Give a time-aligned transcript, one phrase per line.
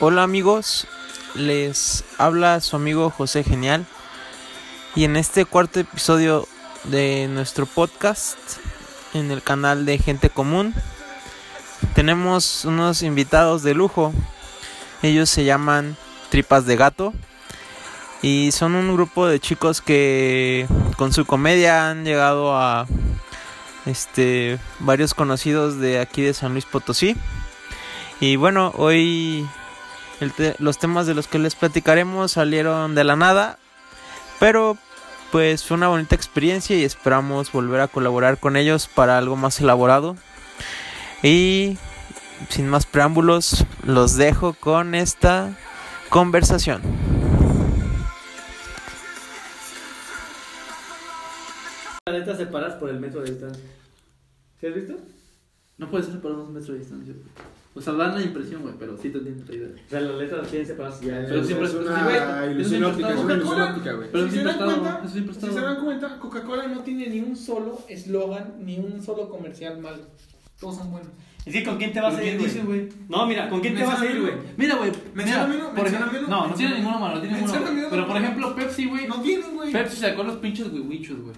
[0.00, 0.86] Hola amigos,
[1.34, 3.84] les habla su amigo José Genial
[4.94, 6.46] y en este cuarto episodio
[6.84, 8.38] de nuestro podcast
[9.12, 10.72] en el canal de Gente Común
[11.96, 14.12] tenemos unos invitados de lujo.
[15.02, 15.96] Ellos se llaman
[16.28, 17.12] Tripas de Gato
[18.22, 22.86] y son un grupo de chicos que con su comedia han llegado a
[23.84, 27.16] este varios conocidos de aquí de San Luis Potosí.
[28.20, 29.48] Y bueno, hoy
[30.20, 33.58] el te- los temas de los que les platicaremos salieron de la nada,
[34.40, 34.76] pero
[35.32, 39.60] pues fue una bonita experiencia y esperamos volver a colaborar con ellos para algo más
[39.60, 40.16] elaborado.
[41.22, 41.76] Y
[42.48, 45.56] sin más preámbulos, los dejo con esta
[46.08, 46.82] conversación.
[52.10, 53.62] letras separadas por el metro de distancia.
[54.60, 54.94] ¿Sí has visto?
[55.76, 57.14] No puede ser separado un metro de distancia.
[57.78, 59.68] O sea, dan la impresión, güey, pero sí te entiendo la idea.
[59.86, 61.24] O sea, las letras tienen separadas ya.
[61.28, 64.08] Pero siempre es una güey, ilusión siempre óptica, está- es una ilusión óptica, güey.
[64.10, 67.36] Pero si se siempre eso siempre si se dan cuenta, Coca-Cola no tiene ni un
[67.36, 70.02] solo eslogan, ni un solo comercial malo.
[70.60, 71.08] Todos son buenos.
[71.46, 72.46] Es que con quién te vas a ¿Pero ir, güey.
[72.50, 72.88] dice, güey?
[73.08, 74.34] No, mira, ¿con quién te vas a ir, güey?
[74.56, 74.92] Mira, güey.
[75.14, 75.46] Menciona
[76.28, 77.88] No, no tiene ninguno malo, no tiene ninguno.
[77.90, 79.06] Pero por ejemplo, Pepsi, güey.
[79.06, 79.72] No tienen, güey.
[79.72, 81.34] Pepsi sacó los pinches wiwichos, güey.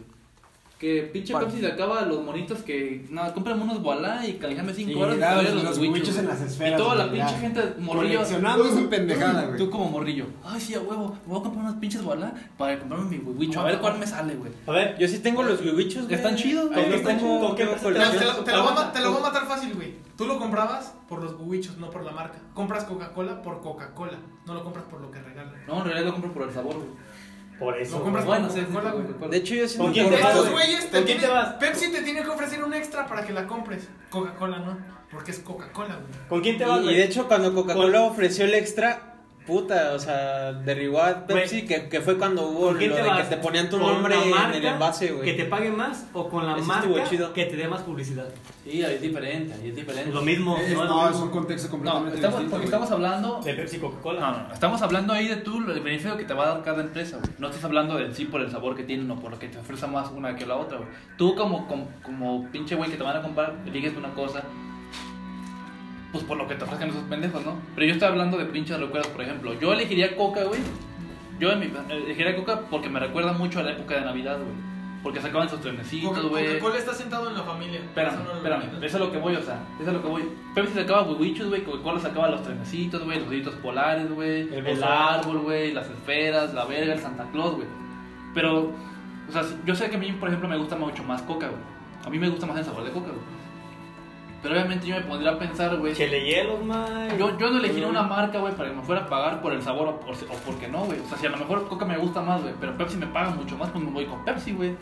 [0.81, 1.34] Que pinche.
[1.36, 5.20] Pepsi sacaba los monitos que, nada, cómprame unos voilà y canjeame 5 Sí, horas y
[5.20, 6.27] doy los- los los wiwichos en güey.
[6.39, 7.39] las esferas, Y toda la güey, pinche ya.
[7.41, 8.14] gente morrillo.
[8.20, 9.58] Coleccionando pendejada, güey.
[9.58, 10.25] Tú como morrillo.
[10.42, 11.19] Ay, sí, a huevo.
[11.27, 13.61] Voy a comprar unos pinches voilà para comprarme mi wiwicho.
[13.61, 14.53] A ver cuál me sale, güey.
[14.67, 16.89] A ver, Yo sí tengo los huevichos, Están chidos, ¿con güey.
[16.89, 17.47] qué Están tengo- chidos.
[17.47, 19.95] con qué Te, lo- voy a matar fácil, güey.
[20.17, 22.39] Tú lo comprabas por los guichos, no por la marca.
[22.55, 24.19] Compras Coca-Cola por Coca-Cola.
[24.47, 25.53] No lo compras por lo que regalan.
[25.67, 26.89] No, en realidad lo compro por el sabor, güey.
[27.61, 27.98] Por eso.
[27.98, 29.30] Lo compras Bueno, sí, Coca-Cola, güey.
[29.30, 30.66] De hecho, yo sí ¿Con no quién tengo te vas, Estos güey?
[30.66, 31.48] güeyes te ¿Con te vas?
[31.55, 33.86] Pepsi te tiene que ofrecer un extra para que la compres.
[34.08, 34.79] Coca-Cola no,
[35.12, 36.29] porque es Coca-Cola, güey.
[36.29, 39.10] ¿Con quién te vas, Y, y de hecho cuando Coca-Cola Con- ofreció el extra,
[39.46, 43.23] puta, o sea, derribó a Pepsi, que, que fue cuando hubo ¿Con lo de que
[43.28, 45.24] te ponían tu ¿Con nombre en el envase, güey.
[45.24, 48.29] ¿Que te pague más o con la Ese marca que te dé más publicidad?
[48.64, 50.12] Sí, ahí es diferente, ahí es diferente.
[50.12, 50.56] Lo mismo.
[50.58, 50.84] Es- ¿no?
[50.84, 52.50] no, Es un contexto No, completamente estamos, distinto.
[52.50, 53.40] porque estamos hablando.
[53.42, 54.20] De Pepsi y Coca-Cola.
[54.20, 56.62] No, no, no, estamos hablando ahí de tú, el beneficio que te va a dar
[56.62, 57.30] cada empresa, güey.
[57.39, 59.58] No estás hablando de sí por el sabor que tienen o por lo que te
[59.58, 60.90] ofrece más una que la otra, güey.
[61.17, 64.42] Tú como, como, como pinche güey que te van a comprar, eliges una cosa,
[66.13, 67.55] pues por lo que te ofrezcan esos pendejos, ¿no?
[67.75, 69.55] Pero yo estoy hablando de pinches recuerdos, por ejemplo.
[69.61, 70.61] Yo elegiría Coca, güey.
[71.39, 74.71] Yo en mi- elegiría Coca porque me recuerda mucho a la época de Navidad, güey.
[75.03, 76.47] Porque sacaban sus trenecitos, güey.
[76.59, 77.81] Coca-Cola está sentado en la familia.
[77.81, 80.09] Espérame, Eso no espérame, eso es lo que voy, o sea, eso es lo que
[80.09, 80.23] voy.
[80.55, 84.85] Pepsi sacaba huevichos, güey, Coca-Cola sacaba los trenecitos, güey, los deditos polares, güey, El el,
[84.85, 87.69] árbol, güey, las esferas, la verga, el Santa Claus, güey.
[88.35, 88.73] Pero,
[89.29, 91.63] o sea, yo sé que a mí, por ejemplo, me gusta mucho más Coca, güey.
[92.05, 93.39] A mí me gusta más el sabor de Coca, güey.
[94.42, 95.95] Pero obviamente yo me pondría a pensar, güey.
[95.95, 97.08] Chele hielos, man.
[97.18, 99.61] Yo, yo no elegiría una marca, güey, para que me fuera a pagar por el
[99.62, 100.98] sabor o, por, o porque no, güey.
[101.01, 103.30] O sea, si a lo mejor Coca me gusta más, güey, pero Pepsi me paga
[103.30, 104.74] mucho más, pues me voy con Pepsi, güey.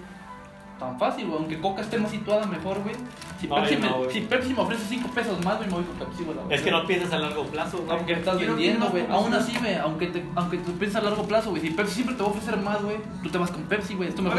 [0.79, 1.39] Tan fácil, güey.
[1.41, 2.95] Aunque Coca esté más situada mejor, güey.
[3.41, 5.85] Si, No, Pepsi no, me- si Pepsi me ofrece 5 pesos más, güey, me voy
[5.85, 6.37] con Pepsi, güey.
[6.51, 7.91] Es que no piensas a largo plazo, güey.
[7.99, 9.05] Aunque estás Quiero- vendiendo, güey.
[9.11, 11.63] Aún así, güey, aunque, te, aunque tú piensas a largo plazo, güey.
[11.63, 14.11] Si Pepsi siempre te va a ofrecer más, güey, tú te vas con Pepsi, güey.
[14.11, 14.35] Esto me A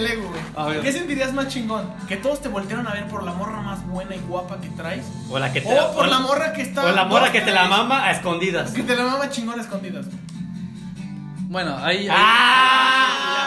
[0.00, 0.74] el ego, A güey.
[0.76, 0.84] ver.
[0.84, 1.92] ¿Qué sentirías más chingón?
[2.08, 5.04] ¿Que todos te voltearon a ver por la morra más buena y guapa que traes?
[5.30, 6.84] O la que te O por la morra que está.
[6.84, 8.72] O la morra que te la mama a escondidas.
[8.72, 10.06] Que te la mama chingón a escondidas.
[11.48, 12.08] Bueno, ahí.
[12.08, 13.46] ahí- ¡Ah!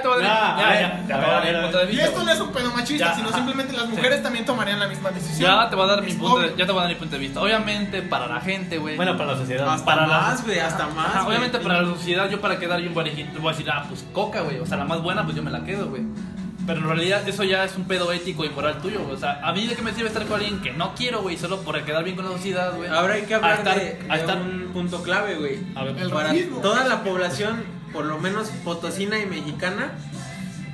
[0.00, 1.30] Ya, te voy a- ya a Ya, dar- a ya, a te voy a a
[1.30, 3.28] dar mi a punto de Y vista, esto no es un pedo machista, Ya, sino
[3.28, 3.36] ajá.
[3.36, 5.50] simplemente las mujeres también tomarían la misma decisión.
[5.50, 6.56] Ya te voy a dar mi Es punto de, obvio.
[6.56, 7.40] ya te voy a dar mi punto de vista.
[7.42, 8.96] Obviamente para la gente, güey.
[8.96, 9.68] Bueno, para la sociedad.
[9.68, 11.06] Hasta para la- más, güey, hasta más.
[11.06, 11.28] Ajá, güey.
[11.36, 14.40] obviamente para la sociedad yo para quedar bien bonito voy a decir, ah, pues coca,
[14.42, 14.58] güey.
[14.58, 16.02] O sea, la más buena pues yo me la quedo, güey.
[16.66, 19.14] Pero en realidad eso ya es un pedo ético y moral tuyo, güey.
[19.14, 21.36] O sea, a mí de qué me sirve estar con alguien que no quiero, güey,
[21.36, 22.88] solo por quedar bien con la sociedad, güey.
[22.88, 25.58] Ahora hay que A hablar estar- de, a de estar- un punto clave, güey.
[25.74, 26.58] A ver, El Para racismo.
[26.60, 29.92] toda la población, por lo menos potosina y mexicana,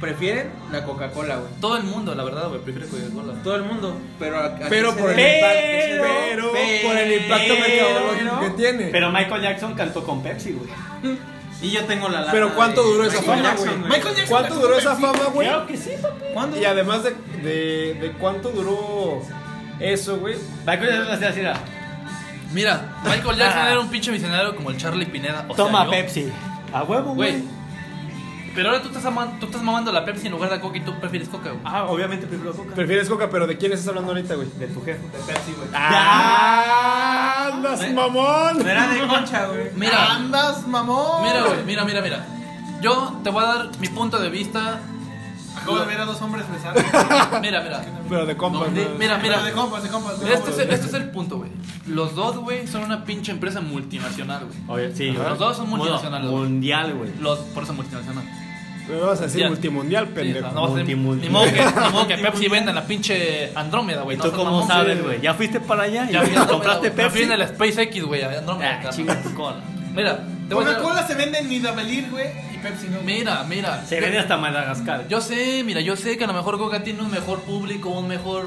[0.00, 1.50] prefieren la Coca-Cola, güey.
[1.60, 3.32] todo el mundo, la verdad, güey, prefiere Coca-Cola.
[3.42, 5.40] Todo el mundo, pero a- a Pero por el debe?
[5.40, 8.84] Pero- Pero por el impacto mercadológico que tiene.
[8.92, 11.16] Pero Michael Jackson cantó con Pepsi, güey.
[11.62, 13.92] Y yo tengo la lata Pero ¿cuánto de duró esa Michael fama, Jackson, güey?
[13.92, 15.02] Michael Jackson ¿Cuánto duró esa Pepsi.
[15.06, 15.48] fama, güey?
[15.48, 16.24] Claro que sí, papi.
[16.34, 16.60] ¿Cuándo?
[16.60, 17.10] Y además de,
[17.42, 19.22] de, de cuánto duró
[19.80, 20.36] eso, güey.
[20.66, 21.54] Michael Jackson hacía así, era,
[22.52, 25.46] Mira, Michael Jackson era un pinche visionario como el Charlie Pineda.
[25.48, 26.30] O sea, Toma yo- Pepsi.
[26.78, 27.42] A huevo, Güey.
[28.54, 30.80] Pero ahora tú estás, ama- tú estás mamando la Pepsi en lugar de Coca y
[30.80, 31.60] tú prefieres Coca, güey.
[31.64, 32.74] Ah, obviamente prefiero Coca.
[32.74, 34.48] Prefieres Coca, pero ¿de quién estás hablando ahorita, güey?
[34.58, 35.02] De tu jefe.
[35.02, 35.68] De Pepsi, güey.
[35.74, 37.50] ¡Ah!
[37.52, 37.92] ¡Andas, ¿Eh?
[37.92, 38.66] mamón!
[38.66, 39.70] Era de concha, güey.
[39.76, 41.22] Mira, Andas, mamón.
[41.22, 42.26] mira, güey, mira, mira, mira.
[42.80, 44.80] Yo te voy a dar mi punto de vista
[45.56, 46.74] Acabo de ver a dos hombres besar.
[47.40, 47.84] Mira, mira.
[48.08, 48.90] Pero de compas, Di- ¿no?
[48.98, 49.42] Mira, mira.
[49.42, 50.20] De compas, de compas.
[50.20, 50.58] de Este es, compas.
[50.58, 51.50] el- este es el punto, güey.
[51.86, 54.58] Los dos, güey, son una pinche empresa multinacional, güey.
[54.86, 55.36] Oye, sí, Los ¿verdad?
[55.38, 56.42] dos son multinacionales, güey.
[56.44, 57.10] Mundial, güey.
[57.20, 58.24] Los, por eso multinacional.
[58.86, 59.48] Pero vas a decir Ya.
[59.48, 60.40] multimundial, Sí, pendejo.
[60.48, 64.14] sea, no Multimul- Ni modo que, ni modo que Pepsi venda la pinche Andrómeda, güey.
[64.14, 65.20] ¿Y no tú seas cómo sabes, güey?
[65.20, 66.08] ¿Ya fuiste para allá?
[66.08, 67.04] Ya fui a Andrómeda, compraste güey.
[67.04, 67.32] Me fui Pepsi?
[67.34, 68.80] en el SpaceX, güey, Andrómeda.
[68.84, 69.56] Ah, chinga tu cola.
[69.92, 72.26] Mira, te voy a decir- Coca-Cola se vende en Nidavellir, güey,
[72.56, 73.00] y Pepsi no.
[73.02, 73.84] Mira, mira.
[73.84, 75.06] Se vende hasta Madagascar.
[75.08, 78.08] Yo sé, mira, yo sé que a lo mejor Coca tiene un mejor público, un
[78.08, 78.46] mejor.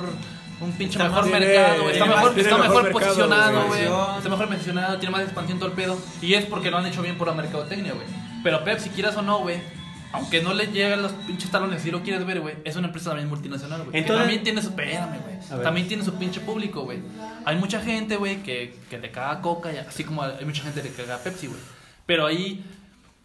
[0.62, 1.94] Un pinche mejor Tiene- mercado, güey.
[1.94, 3.84] Está mejor, está mejor, mejor posicionado, güey.
[4.18, 5.98] Está mejor posicionado, tiene más expansión todo el pedo.
[6.22, 8.06] Y es porque lo han hecho bien por la mercadotecnia, güey.
[8.44, 9.58] Pero Pepsi, quieras o no, güey.
[10.12, 13.12] Aunque no le lleguen los pinches talones, si lo quieres ver, güey, es una empresa
[13.12, 14.06] también multinacional, güey.
[14.06, 14.70] También tiene su.
[14.70, 15.64] Espérame, güey.
[15.64, 17.00] También tiene su pinche público, güey.
[17.46, 20.82] Hay mucha gente, güey, que, que le caga Coca, y así como hay mucha gente
[20.82, 21.60] que le caga a Pepsi, güey.
[22.06, 22.66] Pero ahí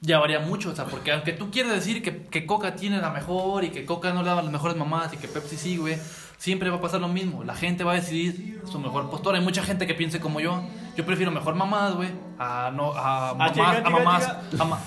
[0.06, 3.10] ya varía mucho, o sea, porque aunque tú quieras decir que, que Coca tiene la
[3.10, 5.96] mejor y que Coca no le da las mejores mamás y que Pepsi sí, güey,
[6.36, 7.42] siempre va a pasar lo mismo.
[7.42, 9.38] La gente va a decidir su mejor postura.
[9.38, 10.62] Hay mucha gente que piense como yo.
[10.96, 14.62] Yo prefiero mejor mamás, güey, a no a mamás, chica, a chica, mamás, chica.
[14.62, 14.78] a ma-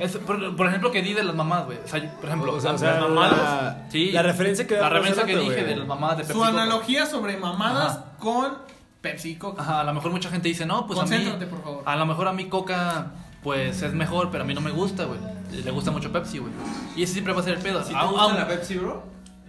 [0.00, 1.78] es- por, por ejemplo, que di de las mamás, güey.
[1.82, 3.38] O sea, por ejemplo, O sea, las o sea, mamadas.
[3.38, 5.72] la- sí, la referencia que la referencia hace que rato, dije güey.
[5.74, 6.50] de las mamás de Pepsi Su Coca.
[6.50, 8.04] analogía sobre mamadas Ajá.
[8.18, 8.58] con
[9.00, 9.62] Pepsi y Coca.
[9.62, 11.08] Ajá, a lo mejor mucha gente dice, no, pues a mí.
[11.10, 11.82] Concéntrate, por favor.
[11.86, 13.12] A lo mejor a mí Coca,
[13.42, 15.20] pues es mejor, pero a mí no me gusta, güey.
[15.64, 16.52] Le gusta mucho Pepsi, güey.
[16.96, 17.82] Y ese siempre va a ser el pedo.
[17.82, 19.02] ¿Si te gusta aún- la Pepsi, bro?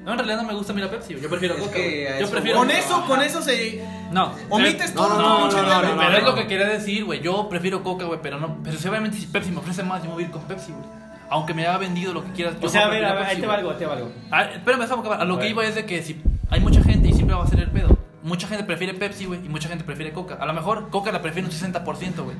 [0.04, 1.24] No, en realidad no me gusta a mí la Pepsi, güey.
[1.24, 1.74] Yo prefiero Es Coca.
[1.74, 2.08] que güey.
[2.08, 2.58] a Yo eso prefiero.
[2.60, 3.84] Con eso, con eso se.
[4.12, 4.32] No.
[4.50, 5.98] Omites pero- todo no, no, no, no, diálogo.
[5.98, 6.36] Pero no, es lo no.
[6.36, 7.20] que quería decir, güey.
[7.22, 8.60] Yo prefiero Coca, güey, pero no.
[8.64, 10.72] Pero si obviamente si Pepsi me ofrece más, yo me voy a ir con Pepsi,
[10.72, 10.86] güey.
[11.32, 12.56] Aunque me haya vendido lo que quieras.
[12.60, 13.58] yo O sea, a voy ver, a preferir ver, ahí Pepsi, te güey.
[13.64, 14.12] valgo, te valgo.
[14.32, 15.22] Ah, espérame, déjame acabar.
[15.22, 15.52] A lo A que ver.
[15.52, 17.98] iba es de que si hay mucha gente y siempre va a ser el pedo.
[18.24, 20.36] Mucha gente prefiere Pepsi, güey, y mucha gente prefiere Coca.
[20.36, 22.38] A lo mejor Coca la prefiere un 60%, güey.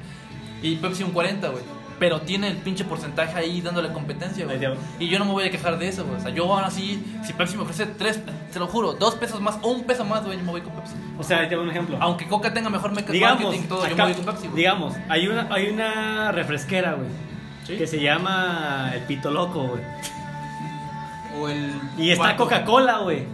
[0.62, 1.64] Y Pepsi un 40%, güey.
[2.00, 4.58] Pero tiene el pinche porcentaje ahí dándole competencia, güey.
[5.00, 6.18] Y yo no me voy a quejar de eso, güey.
[6.18, 8.22] O sea, yo aún así, si Pepsi me ofrece tres,
[8.54, 10.72] te lo juro, dos pesos más o un peso más, güey, yo me voy con
[10.76, 10.94] Pepsi.
[11.18, 11.98] O sea, ahí te doy un ejemplo.
[12.00, 14.58] Aunque Coca tenga mejor digamos, marketing todo, yo acá- me voy con Pepsi, güey.
[14.58, 17.10] digamos, hay una, hay una refresquera, güey,
[17.68, 17.76] Sí.
[17.78, 19.82] que se llama el Pito Loco, güey.
[21.38, 21.74] O el.
[21.98, 22.36] Y está.
[22.36, 23.26] Coca-Cola, güey.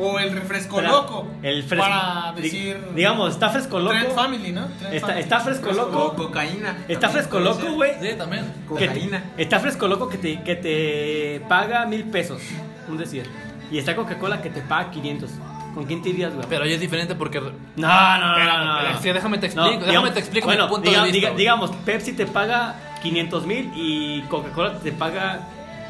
[0.00, 1.26] O el refresco loco.
[1.42, 1.86] El fresco.
[1.86, 2.78] Para decir.
[2.94, 3.92] digamos, está fresco loco.
[3.92, 4.66] Trend Family, ¿no?
[4.78, 5.22] Trend Está, Family.
[5.22, 6.14] está fresco O loco.
[6.16, 6.70] cocaína.
[6.88, 7.92] Está También fresco loco, güey.
[8.00, 8.44] Sí, también.
[8.68, 9.24] que Cocaína.
[9.36, 12.40] está fresco loco que te, que te paga mil pesos,
[12.88, 13.24] un decir.
[13.70, 15.30] Y está Coca-Cola que te paga 500.
[15.74, 16.44] ¿Con quién te irías, güey?
[16.48, 17.38] Pero ahí es diferente porque.
[17.40, 19.00] No, no, Pero, no, no, pero, no.
[19.00, 21.28] sí, déjame te No, explico, déjame digamos- te explico bueno, mi punto diga- de vista.
[21.28, 25.40] diga- digamos, Pepsi te paga 500 mil y Coca-Cola te paga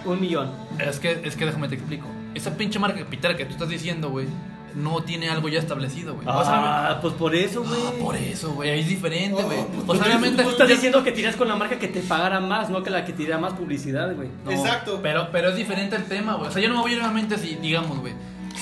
[0.04, 0.50] un millón.
[0.78, 2.06] Es que, es que déjame te explico.
[2.34, 4.26] Esa pinche marca capital que tú estás diciendo, güey,
[4.74, 6.28] no tiene algo ya establecido, güey.
[6.28, 7.80] O sea, Ah, pues por eso, güey.
[7.88, 9.58] ah, por eso, güey, ahí es diferente, güey.
[9.84, 10.42] Pues o sea, tú- obviamente.
[10.44, 12.90] tú estás ya- diciendo que tiras con la marca que te pagara más, no que
[12.90, 14.28] la que te diera más publicidad, güey.
[14.44, 15.00] No, Exacto.
[15.02, 16.48] Pero, pero es diferente el tema, güey.
[16.48, 18.12] O sea, yo no me voy a ir realmente si, digamos, güey.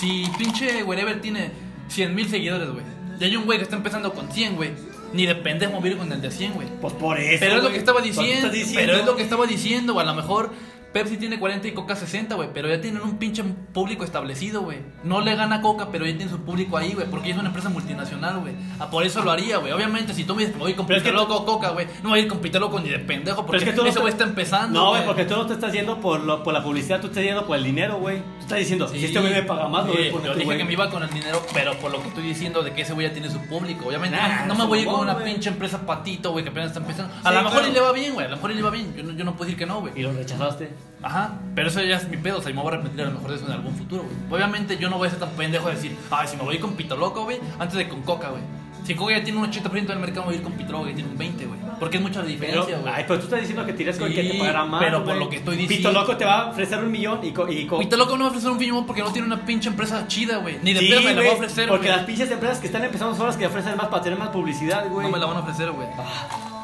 [0.01, 1.51] Si pinche wherever tiene
[1.89, 2.85] 100 mil seguidores, güey.
[3.21, 4.71] Y hay un güey que está empezando con 100, güey.
[5.13, 5.35] Ni de
[5.81, 6.69] voy a ir con el de 100, güey.
[6.81, 7.39] Pues por eso.
[7.41, 7.73] Pero es lo güey.
[7.73, 8.81] que estaba Pues diciendo, diciendo.
[8.81, 10.07] Pero es lo que estaba diciendo, güey.
[10.07, 10.53] A lo mejor
[10.93, 12.49] Pepsi tiene 40 y Coca 60, güey.
[12.53, 14.79] Pero ya tienen un pinche público establecido, güey.
[15.05, 17.07] No le gana Coca, pero ya tiene su público ahí, güey.
[17.09, 18.55] Porque es una empresa multinacional, güey.
[18.79, 19.73] Ah, por eso lo haría, güey.
[19.73, 21.87] Obviamente, si tú me dices, voy con Loco Coca, güey.
[22.03, 23.45] No voy a ir con Loco ni de pendejo.
[23.45, 24.81] Porque Pero es que tú no ese güey está empezando.
[24.81, 27.23] No, güey, porque tú no te estás yendo por, lo, por la publicidad, tú estás
[27.23, 28.19] yendo por el dinero, güey.
[28.19, 30.65] Tú estás diciendo, si este güey me paga más, Sí, güey, Yo este dije que
[30.65, 33.07] me iba con el dinero, pero por lo que estoy diciendo de que ese güey
[33.07, 33.87] ya tiene su público.
[33.89, 36.51] Obviamente, Nah, no, no me voy a ir con una pinche empresa patito, güey, que
[36.51, 37.13] apenas está empezando.
[37.23, 37.69] A Sí, lo mejor claro.
[37.69, 38.27] y le va bien, güey.
[38.27, 38.95] A lo mejor y le va bien.
[38.97, 39.93] Yo no, yo no puedo decir que no, güey.
[39.97, 40.71] Y lo rechazaste.
[41.03, 43.05] Ajá, pero eso ya es mi pedo, o sea, y me voy a arrepentir a
[43.07, 44.17] lo mejor de eso en algún futuro, güey.
[44.43, 46.75] Obviamente yo no voy a ser tan pendejo de decir, ay, si me voy con
[46.75, 48.43] Pito Loco, güey, antes de con Coca, güey.
[48.85, 50.95] Si Coca ya tiene un 80% del mercado, voy a ir con Pito Loco que
[50.95, 51.61] tiene un 20, güey.
[51.79, 52.93] Porque es mucha la diferencia, güey.
[52.93, 54.83] ay, pero tú estás diciendo que tiras con el que te pagará más.
[54.83, 55.19] pero por güey.
[55.21, 57.67] lo que estoy Pito diciendo- Loco te va a ofrecer un millón y, co- y
[57.67, 60.05] co- Pito Loco no va a ofrecer un film porque no tiene una pinche empresa
[60.09, 60.59] chida, güey.
[60.63, 61.97] Ni de Sí, pedo me la va a güey, ofrecer, Porque güey.
[61.99, 64.89] las pinches empresas que están empezando son las que ofrecen más para tener más publicidad,
[64.89, 65.07] güey.
[65.07, 65.87] No me la van a ofrecer, güey.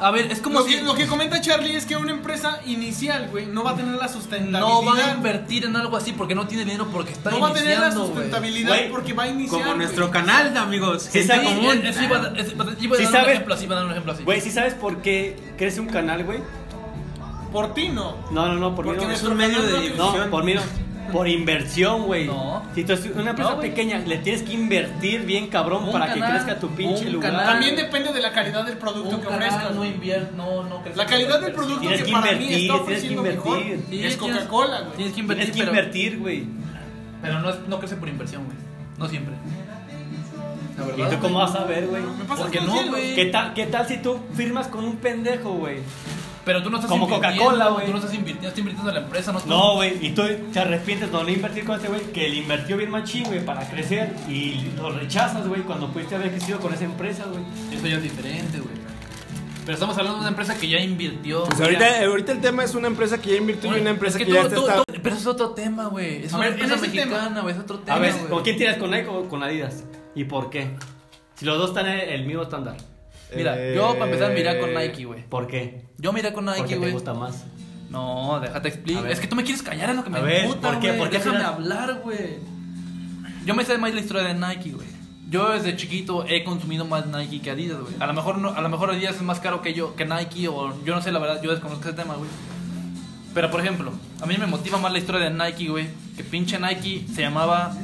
[0.01, 2.59] A ver, es como Lo si que, lo que comenta Charlie es que una empresa
[2.67, 4.61] inicial, güey, no va a tener la sustentabilidad.
[4.61, 7.49] no van a invertir en algo así porque no tiene dinero porque está No va
[7.51, 9.51] a tener la sustentabilidad Güey, porque va a iniciar.
[9.63, 9.79] Como güey.
[9.79, 11.09] nuestro canal, amigos.
[11.11, 11.67] Sí, Sí, común.
[11.85, 13.79] es- es- iba a- es- iba a dar Sí un sabes- ejemplo así, iba a
[13.79, 14.25] dar un ejemplo así.
[14.25, 16.41] Güey, ¿sí sabes por qué crece un canal, güey?
[17.53, 18.17] Por ti no.
[18.33, 19.13] No, no, no, por mí Porque no.
[19.13, 20.61] es un medio de No, por mí no.
[21.13, 22.27] Por inversión, güey.
[22.27, 22.63] No.
[22.75, 26.07] Si tú es una empresa No, pequeña, le tienes que invertir bien cabrón Un para
[26.09, 27.31] canal, que crezca tu pinche lugar.
[27.31, 27.47] canal.
[27.47, 29.75] También depende de la calidad del producto un que ofrezcas.
[29.75, 32.71] no invierte, no, no crece La calidad del producto Tienes que que para mí invertir,
[32.71, 33.87] está tienes que mejor invertir.
[33.91, 34.97] Sí, es Coca-Cola, güey.
[34.97, 36.45] Tienes que invertir, Tienes que pero, invertir, güey.
[37.23, 38.57] pero no, es- no crece por inversión, güey.
[38.99, 39.35] No siempre.
[40.77, 42.03] La ¿Y tú cómo vas a ver, güey?
[42.37, 43.15] Porque no, güey.
[43.15, 45.77] ¿Qué tal, ¿Qué tal si tú firmas con un pendejo, güey?
[46.45, 47.87] Pero tú no estás Como Coca-Cola, güey.
[47.87, 50.23] Tú no estás invirtiendo, estás invirtiendo en la empresa, no estás- No, güey, y tú
[50.53, 53.67] te arrepientes de no invertir con ese güey que le invirtió bien machín, güey, para
[53.69, 57.43] crecer y lo rechazas, güey, cuando pudiste haber crecido con esa empresa, güey.
[57.73, 58.75] Eso ya es diferente, güey.
[59.65, 61.45] Pero estamos hablando de una empresa que ya invirtió.
[61.45, 64.25] Pues ahorita, ahorita el tema es una empresa que ya invirtió y una empresa es
[64.25, 64.55] que, tú- ya está.
[64.57, 66.25] tú- está- tú- Pero es otro tema, güey.
[66.27, 67.55] Es A una ver, empresa mexicana, güey.
[67.55, 67.97] Es otro tema.
[67.97, 68.29] A ver, güey.
[68.29, 68.77] ¿con quién tiras?
[68.77, 69.85] ¿Con Nike o con Adidas?
[70.15, 70.77] ¿Y por qué?
[71.37, 72.77] Si los dos están en el mismo estándar.
[73.37, 75.25] Mira, Eh, yo para empezar miré con Nike, güey.
[75.29, 75.83] ¿Por qué?
[75.99, 76.93] Yo miré con Porque Nike, te güey.
[76.93, 77.45] gusta más.
[77.91, 79.11] No, déjate explicar.
[79.11, 80.93] Es que tú me quieres callar en lo que me ver, emputa, ¿por qué?
[80.95, 81.49] ¿Por qué Déjame será?
[81.51, 82.39] hablar, güey.
[83.47, 84.87] Yo me sé más la historia de Nike, güey.
[85.31, 87.95] Yo desde chiquito he consumido más Nike que Adidas, güey.
[88.01, 90.49] A lo mejor no, a lo mejor Adidas es más caro que yo, que Nike
[90.49, 92.29] o yo no sé la verdad, yo desconozco ese tema, güey.
[93.33, 96.59] Pero por ejemplo, a mí me motiva más la historia de Nike, güey, que pinche
[96.59, 97.75] Nike se llamaba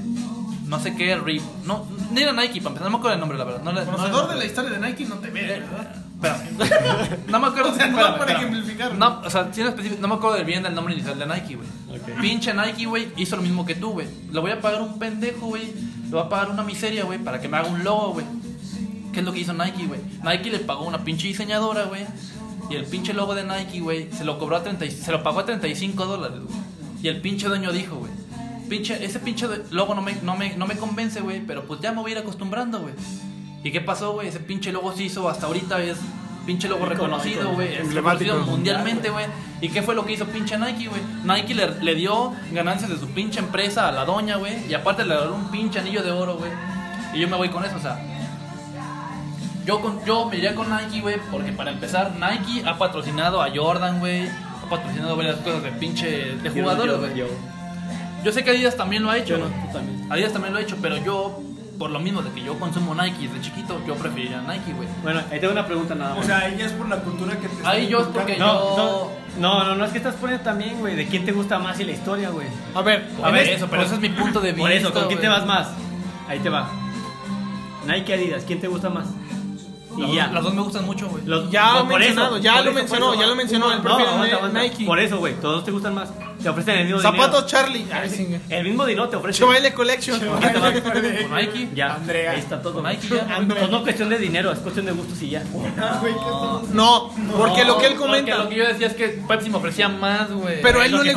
[0.70, 1.42] no sé qué, Rip.
[1.66, 3.62] No, ni era Nike, para empezar, no me acuerdo el nombre, la verdad.
[3.62, 5.94] No, no Conocedor le- de la historia de Nike no te ve, eh, ¿verdad?
[6.14, 7.20] espérame.
[7.28, 7.70] No me acuerdo.
[7.72, 8.36] O sea, no para espérame.
[8.36, 8.96] ejemplificarlo.
[8.98, 11.68] No, o sea, específico, no me acuerdo del bien del nombre inicial de Nike, güey.
[12.20, 14.06] Pinche Nike, güey, hizo lo mismo que tú, güey.
[14.32, 15.66] Le voy a pagar un pendejo, güey.
[16.04, 18.26] Le voy a pagar una miseria, güey, para que me haga un logo, güey.
[19.12, 20.00] ¿Qué es lo que hizo Nike, güey?
[20.22, 22.04] Nike le pagó una pinche diseñadora, güey.
[22.70, 25.22] Y el pinche logo de Nike, güey, se lo cobró a 30, y- se lo
[25.24, 26.60] pagó a 35 dólares, güey.
[27.02, 28.12] Y el pinche dueño dijo, güey.
[28.70, 31.90] Pinche, ese pinche logo no me, no, me, no me convence, güey, pero pues ya
[31.90, 32.94] me voy a ir acostumbrando, güey.
[33.64, 34.28] ¿Y qué pasó, güey?
[34.28, 35.98] Ese pinche logo se hizo hasta ahorita, es
[36.46, 37.74] pinche logo reconocido, güey.
[37.74, 39.26] Es reconocido mundialmente, güey.
[39.60, 41.02] ¿Y qué fue lo que hizo pinche Nike, güey?
[41.24, 44.54] Nike le, le dio ganancias de su pinche empresa a la doña, güey.
[44.68, 46.52] Y aparte le dio un pinche anillo de oro, güey.
[47.12, 48.00] Y yo me voy con eso, o sea.
[49.66, 53.50] Yo, con, yo me iría con Nike, güey, porque para empezar, Nike ha patrocinado a
[53.52, 54.28] Jordan, güey.
[54.28, 57.24] Ha patrocinado varias cosas de pinche de jugadores, güey.
[58.24, 60.06] Yo, sé que Adidas también lo ha hecho, yo no, tú también.
[60.12, 61.40] Adidas también lo ha hecho, pero yo,
[61.78, 64.88] por lo mismo de que yo consumo Nike desde chiquito, yo preferiría Nike, güey.
[65.02, 66.24] Bueno, ahí tengo una pregunta nada más.
[66.24, 68.76] O sea, ahí ya es por la cultura que te Ahí yo es porque no,
[68.76, 71.58] yo- no, no, no, no, es que estás poniendo también, güey, de quién te gusta
[71.58, 72.46] más y la historia, güey.
[72.74, 74.62] A ver, A ver, eso, pero ese es mi punto de vista.
[74.62, 75.68] Por eso, ¿con quién te vas más?
[76.28, 76.68] Ahí te va.
[77.86, 79.06] Nike Adidas, ¿quién te gusta más?
[79.96, 80.24] Y Las, ya.
[80.26, 81.24] dos- las dos me gustan mucho, güey.
[81.26, 84.62] Los- Ya no, ha mencionado, ya por lo por mencionó, ya lo mencionó, aguanta, aguanta.
[84.62, 84.84] Nike.
[84.84, 86.08] Por eso, güey, todos te gustan más.
[86.42, 87.46] Te ofrecen el mismo Zapatos dinero.
[87.46, 87.86] Charlie.
[87.92, 88.40] Ay.
[88.48, 89.44] El mismo dinero te ofrecen.
[89.46, 90.18] Chevaile Collection.
[90.20, 90.40] Con
[91.36, 91.68] Nike.
[91.74, 92.30] Ya, Andrea.
[92.32, 92.74] ahí está todo.
[92.74, 93.26] Con Nike ya.
[93.46, 95.42] Pues no es cuestión de dinero, es cuestión de gustos y ya.
[96.72, 98.38] No, porque lo que él Porque comenta.
[98.38, 100.62] lo que yo decía es que Pepsi me ofrecía más, güey.
[100.62, 101.14] Pero a él no le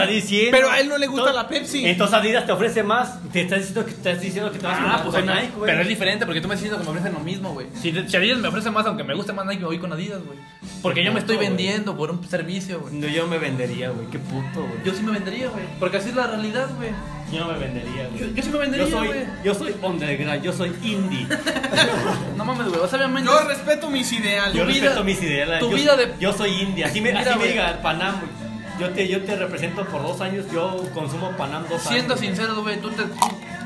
[0.51, 1.85] pero a él no le gusta Entonces- la Pepsi.
[1.85, 3.19] Entonces Adidas te ofrece más.
[3.31, 5.71] Te estás diciendo que, estás diciendo que te vas Ah, con, pues Nike, güey.
[5.71, 7.67] Pero es diferente porque tú me estás diciendo que me ofrecen lo mismo, güey.
[7.81, 10.21] Si, si Adidas me ofrece más, aunque me guste más Nike, me voy con Adidas,
[10.25, 10.37] güey.
[10.81, 12.93] Porque yo me estoy puto, vendiendo por un servicio, güey.
[12.95, 14.07] No, yo me vendería, güey.
[14.07, 14.83] Qué puto, güey.
[14.85, 15.63] Yo sí me vendería, güey.
[15.79, 16.89] Porque así es la realidad, güey.
[17.31, 18.19] Yo no me vendería, güey.
[18.19, 19.25] Yo, yo sí me vendería, Yo soy, güey.
[19.43, 21.27] yo soy underground, yo soy indie.
[22.37, 22.79] No mames, güey.
[22.81, 23.29] O sea, obviamente.
[23.29, 24.53] Yo respeto mis ideales.
[24.53, 25.59] Yo vida- respeto mis ideas.
[25.59, 26.85] tu yo, vida de- yo soy indie.
[26.85, 28.31] Así me, Mira, así me diga Panam, güey.
[28.79, 30.45] Yo te, yo te represento por dos años.
[30.51, 32.25] Yo consumo Panam dos Siendo años.
[32.25, 33.03] sincero, güey, tú te,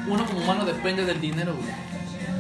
[0.08, 1.70] uno como humano depende del dinero, güey.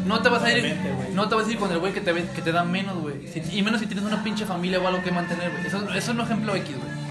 [0.07, 0.75] No te vas a ir,
[1.13, 3.15] no te vas a ir con el güey que te, que te da menos, güey.
[3.27, 5.67] Si- y menos si tienes una pinche familia o algo que mantener, güey.
[5.67, 7.07] Eso, eso es un ejemplo X, güey.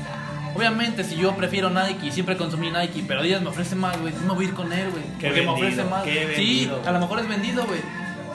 [0.54, 4.14] Obviamente, si yo prefiero Nike y siempre consumí Nike, pero Adidas me ofrece más, güey,
[4.14, 5.02] no me voy a ir con él, güey.
[5.20, 6.02] Porque me ofrece más.
[6.04, 7.80] qué sí, a lo mejor es vendido, güey.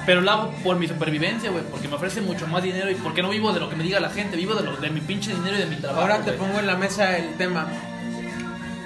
[0.06, 1.64] Pero lo hago por mi supervivencia, güey.
[1.64, 4.00] Porque me ofrece mucho más dinero y porque no vivo de lo que me diga
[4.00, 6.02] la gente, vivo de, lo, de mi pinche dinero y de mi trabajo.
[6.02, 7.68] Ahora te pongo en la mesa el tema.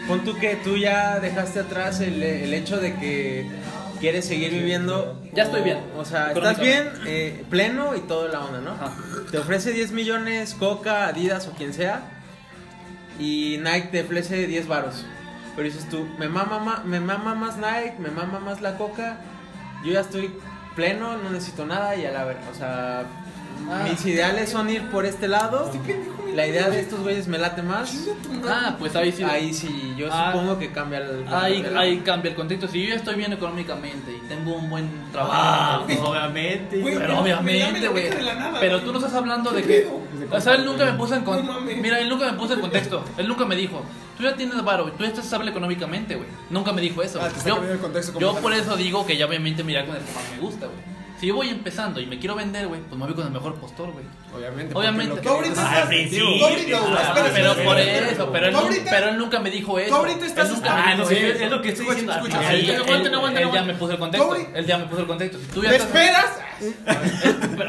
[0.08, 3.46] Pon tú que tú ya dejaste atrás el, el hecho de que
[4.00, 5.22] quieres seguir viviendo.
[5.34, 5.80] Ya estoy bien.
[5.98, 8.72] O sea, estás bien, eh, pleno y toda la onda, ¿no?
[8.72, 8.94] Ajá.
[9.32, 12.02] Te ofrece 10 millones Coca, Adidas o quien sea.
[13.20, 15.06] Y Nike te ofrece 10 varos.
[15.56, 19.18] Pero dices tú, me mama, ma- me mama más Nike, me mama más la Coca.
[19.86, 20.32] Yo ya estoy
[20.76, 23.04] pleno, no necesito nada y a la ver, o sea,
[23.70, 23.86] Ah.
[23.90, 25.72] mis ideales son ir por este lado.
[26.36, 28.08] La idea de estos güeyes me late más.
[28.48, 29.24] Ah, pues ahí sí.
[29.24, 30.32] Ahí sí, yo Ah.
[30.34, 31.26] supongo que cambia el.
[31.30, 32.68] Ahí, el- ahí cambia el contexto.
[32.68, 36.82] Si yo ya estoy bien económicamente y tengo un buen Ah, trabajo, pues obviamente.
[36.82, 38.10] Güey, pero me obviamente, güey.
[38.60, 40.36] Pero tú no estás hablando de ¿Qué que.
[40.36, 41.62] O sea, él nunca me puso en contexto.
[41.82, 43.04] Mira, él nunca me puso en contexto.
[43.18, 43.84] Él nunca me dijo,
[44.18, 46.28] tú ya tienes varo, tú ya estás estable económicamente, güey.
[46.50, 47.20] Nunca me dijo eso.
[47.22, 47.62] Ah, yo,
[48.20, 50.95] yo por eso digo que ya obviamente mirar con el que más me gusta, güey.
[51.20, 53.56] Si yo voy empezando y me quiero vender, güey, pues me voy con el mejor
[53.56, 54.04] postor, güey.
[54.36, 54.76] Obviamente.
[54.76, 55.22] Obviamente.
[55.22, 55.82] Tú ahorita Ah, estás.
[55.84, 56.26] al principio.
[56.40, 58.10] Tú ahorita, Ah, espera, pero espera, por espera.
[58.12, 58.56] eso, pero él,
[58.90, 59.90] pero él nunca me dijo eso.
[59.90, 61.44] tú ahorita estás Ah, no dijo sé, eso.
[61.46, 62.12] es lo que estoy diciendo.
[62.14, 64.36] escucha, Él, ya me puso el contexto.
[64.54, 65.40] Él ya me puso el contexto.
[65.40, 66.40] Si tú ya ¿Me estás- esperas?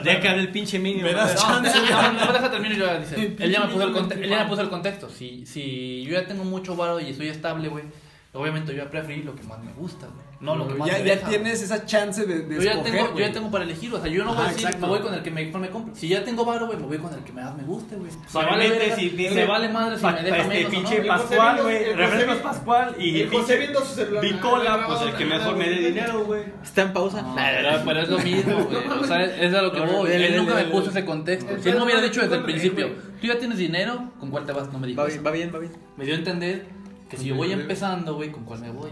[0.04, 1.04] Ya que el pinche mínimo.
[1.06, 1.72] Me das chance.
[1.90, 3.36] No, no, deja termino y yo dice.
[3.38, 5.08] Él ya me puso el conte- él ya me puso el contexto.
[5.08, 7.84] Si, si yo ya tengo mucho varo y estoy estable, güey,
[8.37, 10.26] Obviamente yo voy a preferir lo que más me gusta, güey.
[10.38, 12.73] No lo que más ya, me ya deja, tienes esa chance de, de Yo ya,
[12.73, 14.87] escoger, tengo, yo ya tengo para elegir, o sea, yo no voy a decir, exacto.
[14.87, 15.95] me voy con el que mejor me compre.
[15.95, 18.11] Si ya tengo varo, güey, me voy con el que más me guste, güey.
[18.11, 21.09] Se vale, verga, si se vale madre si pa- me deja este menos pinche no.
[21.09, 21.95] Pascual, güey.
[21.95, 24.23] Refrescos Pascual y el José pinche viendo su celular.
[24.23, 26.43] Bicola, pues el que mejor me dé dinero, güey.
[26.62, 27.23] Está en pausa.
[27.23, 27.35] No,
[27.87, 28.87] pero, es lo mismo, güey.
[29.00, 30.11] O sea, es a lo que voy.
[30.11, 31.57] Él nunca me puso ese contexto.
[31.62, 32.90] Si él me hubiera dicho desde el principio,
[33.21, 34.71] tú ya tienes dinero, ¿con cuál te vas?
[34.71, 35.73] No me dijo Va bien, va bien, va bien.
[35.97, 36.75] Me dio a entender
[37.08, 38.90] que si yo voy empezando, güey, ¿con cuál me voy?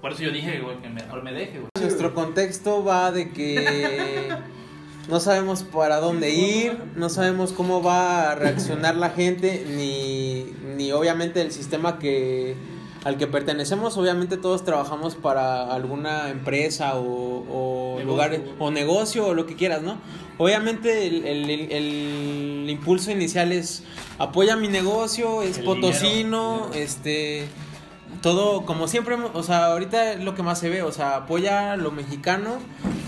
[0.00, 1.68] Por eso yo dije, güey, que mejor me deje, güey.
[1.80, 4.28] Nuestro contexto va de que
[5.08, 10.92] no sabemos para dónde ir, no sabemos cómo va a reaccionar la gente, ni, ni
[10.92, 12.54] obviamente el sistema que
[13.04, 13.96] al que pertenecemos.
[13.96, 17.02] Obviamente todos trabajamos para alguna empresa o,
[17.48, 18.04] o Negocio.
[18.06, 19.98] lugares o negocio o lo que quieras, ¿no?
[20.36, 23.82] Obviamente el, el- el- el impulso inicial es
[24.18, 26.70] apoya mi negocio, es El potosino, dinero.
[26.74, 27.48] este
[28.22, 31.76] todo como siempre, o sea, ahorita es lo que más se ve, o sea, apoya
[31.76, 32.58] lo mexicano,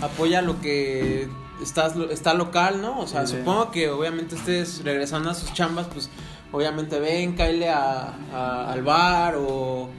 [0.01, 1.27] apoya lo que
[1.61, 2.99] estás, está local, ¿no?
[2.99, 3.35] O sea, Sí.
[3.37, 6.09] supongo que obviamente ustedes regresando a sus chambas, pues
[6.51, 9.89] obviamente ven, cáele a, a- al bar o,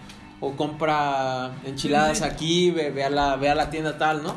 [0.40, 4.34] o compra enchiladas aquí, ve, ve a la, ve a la tienda tal, ¿no?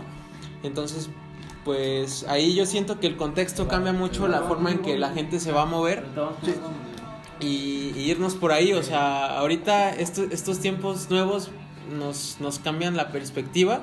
[0.63, 1.09] Entonces,
[1.65, 5.39] pues ahí yo siento que el contexto cambia mucho la forma en que la gente
[5.41, 6.05] se va a mover
[7.41, 8.71] y, y irnos por ahí.
[8.73, 11.49] O sea, ahorita esto- estos tiempos nuevos
[11.91, 13.81] nos, nos cambian la perspectiva.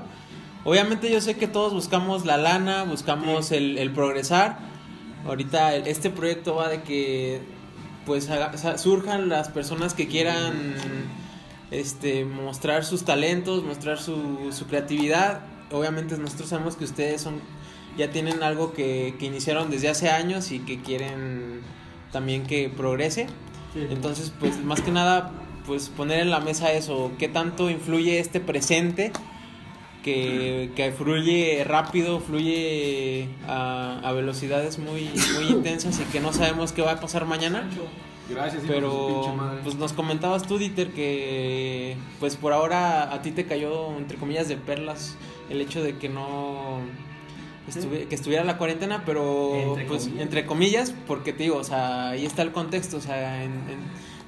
[0.64, 4.58] Obviamente yo sé que todos buscamos la lana, buscamos el, el progresar.
[5.26, 7.42] Ahorita el- este proyecto va de que
[8.06, 10.74] pues haga- surjan las personas que quieran
[11.72, 15.40] este mostrar sus talentos, mostrar su, su creatividad.
[15.72, 17.40] Obviamente nosotros sabemos que ustedes son
[17.96, 21.60] ya tienen algo que, que iniciaron desde hace años y que quieren
[22.10, 23.26] también que progrese.
[23.74, 25.32] Entonces, pues más que nada,
[25.66, 29.12] pues poner en la mesa eso, qué tanto influye este presente
[30.04, 36.72] que, que fluye rápido, fluye a, a velocidades muy, muy intensas y que no sabemos
[36.72, 37.68] qué va a pasar mañana.
[38.28, 39.60] Gracias, Pero madre.
[39.64, 44.48] pues nos comentabas tú, Dieter, que pues por ahora a ti te cayó entre comillas
[44.48, 45.16] de perlas
[45.50, 46.80] el hecho de que no
[47.68, 50.22] estuvi- que estuviera la cuarentena, pero Entre pues comillas.
[50.22, 53.82] entre comillas, porque te digo, o sea, ahí está el contexto, o sea, en, en-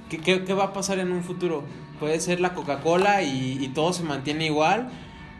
[0.08, 1.64] ¿qué, qué, qué va a pasar en un futuro?
[2.00, 4.88] Puede ser la Coca-Cola y, y todo se mantiene igual,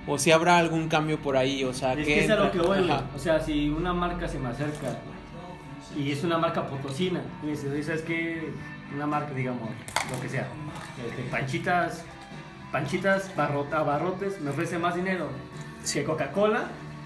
[0.07, 2.51] o si habrá algún cambio por ahí, o sea, Es ¿qué que es a lo
[2.51, 2.91] que voy.
[3.15, 4.99] O sea, si una marca se me acerca
[5.97, 8.53] y es una marca potosina, y dice, oye, ¿sabes qué?
[8.95, 9.69] Una marca, digamos,
[10.11, 10.47] lo que sea,
[11.09, 12.05] este, panchitas,
[12.71, 15.29] panchitas, barrota, barrotes, me ofrece más dinero
[15.93, 16.65] que Coca-Cola.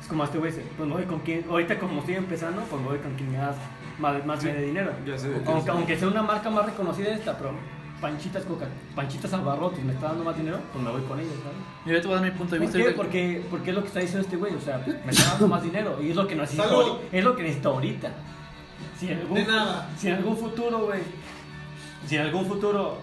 [0.09, 2.89] Como este güey dice, pues me voy con quien, ahorita como estoy empezando, pues me
[2.89, 3.57] voy con quien me das
[3.99, 4.93] más, más de dinero.
[5.07, 7.51] Ya sé de qué Aunque, aunque sea una marca más reconocida esta, pero
[8.01, 11.59] panchitas Coca, panchitas abarrotes me está dando más dinero, pues me voy con ellos, ¿sabes?
[11.97, 12.79] Yo te voy a dar mi punto de ¿Por vista.
[12.79, 12.85] qué?
[12.85, 15.49] ahorita- Porque, porque es lo que está diciendo este güey, o sea, me está dando
[15.49, 16.85] más dinero y es lo que necesito, Salud.
[16.85, 18.11] ahori- es lo que necesito ahorita.
[18.99, 19.91] Si en algún, De nada.
[19.99, 21.01] Si en algún futuro, güey,
[22.07, 22.99] si en algún futuro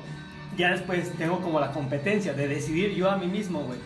[0.58, 3.78] ya después tengo como la competencia de decidir yo a mí mismo, güey,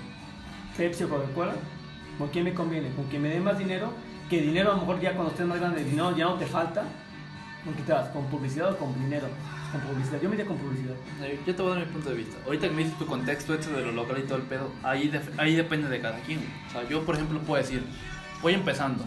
[0.78, 1.54] Pepsi o Coca-Cola,
[2.20, 2.90] ¿con quién me conviene?
[2.92, 3.92] ¿Con quien me dé más dinero?
[4.30, 6.84] Que dinero a lo mejor ya cuando estés más grande, dinero ya no te falta.
[7.66, 8.10] ¿Con qué te vas?
[8.10, 9.28] ¿Con publicidad o con dinero?
[9.72, 10.22] Con publicidad.
[10.22, 10.94] Yo me iría con publicidad.
[11.24, 12.38] Eh, Yo te voy a dar mi punto de vista.
[12.46, 15.08] Ahorita que me dices tu contexto este de lo local y todo el pedo, ahí,
[15.10, 16.40] def- ahí depende de cada quien.
[16.68, 17.84] O sea, yo por ejemplo puedo decir,
[18.42, 19.04] voy empezando.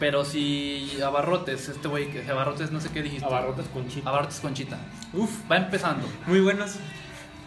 [0.00, 3.24] Pero si Abarrotes, este güey que Abarrotes no sé qué dijiste.
[3.24, 4.06] Abarrotes con chip.
[4.06, 4.78] Abarrotes Conchita.
[5.12, 6.06] Uf, va empezando.
[6.26, 6.78] Muy buenas.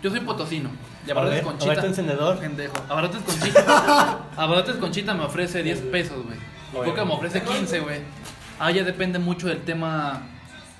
[0.01, 0.69] Yo soy potosino.
[1.11, 1.65] Abarrotes Conchita.
[1.71, 2.37] a ver tu encendedor.
[2.39, 2.73] Pendejo.
[2.89, 4.19] Abarrotes Conchita.
[4.37, 6.37] Abarrotes Conchita me ofrece 10 pesos, güey.
[6.85, 8.01] Coca me ofrece 15, güey.
[8.59, 10.21] Ah, ya depende mucho del tema,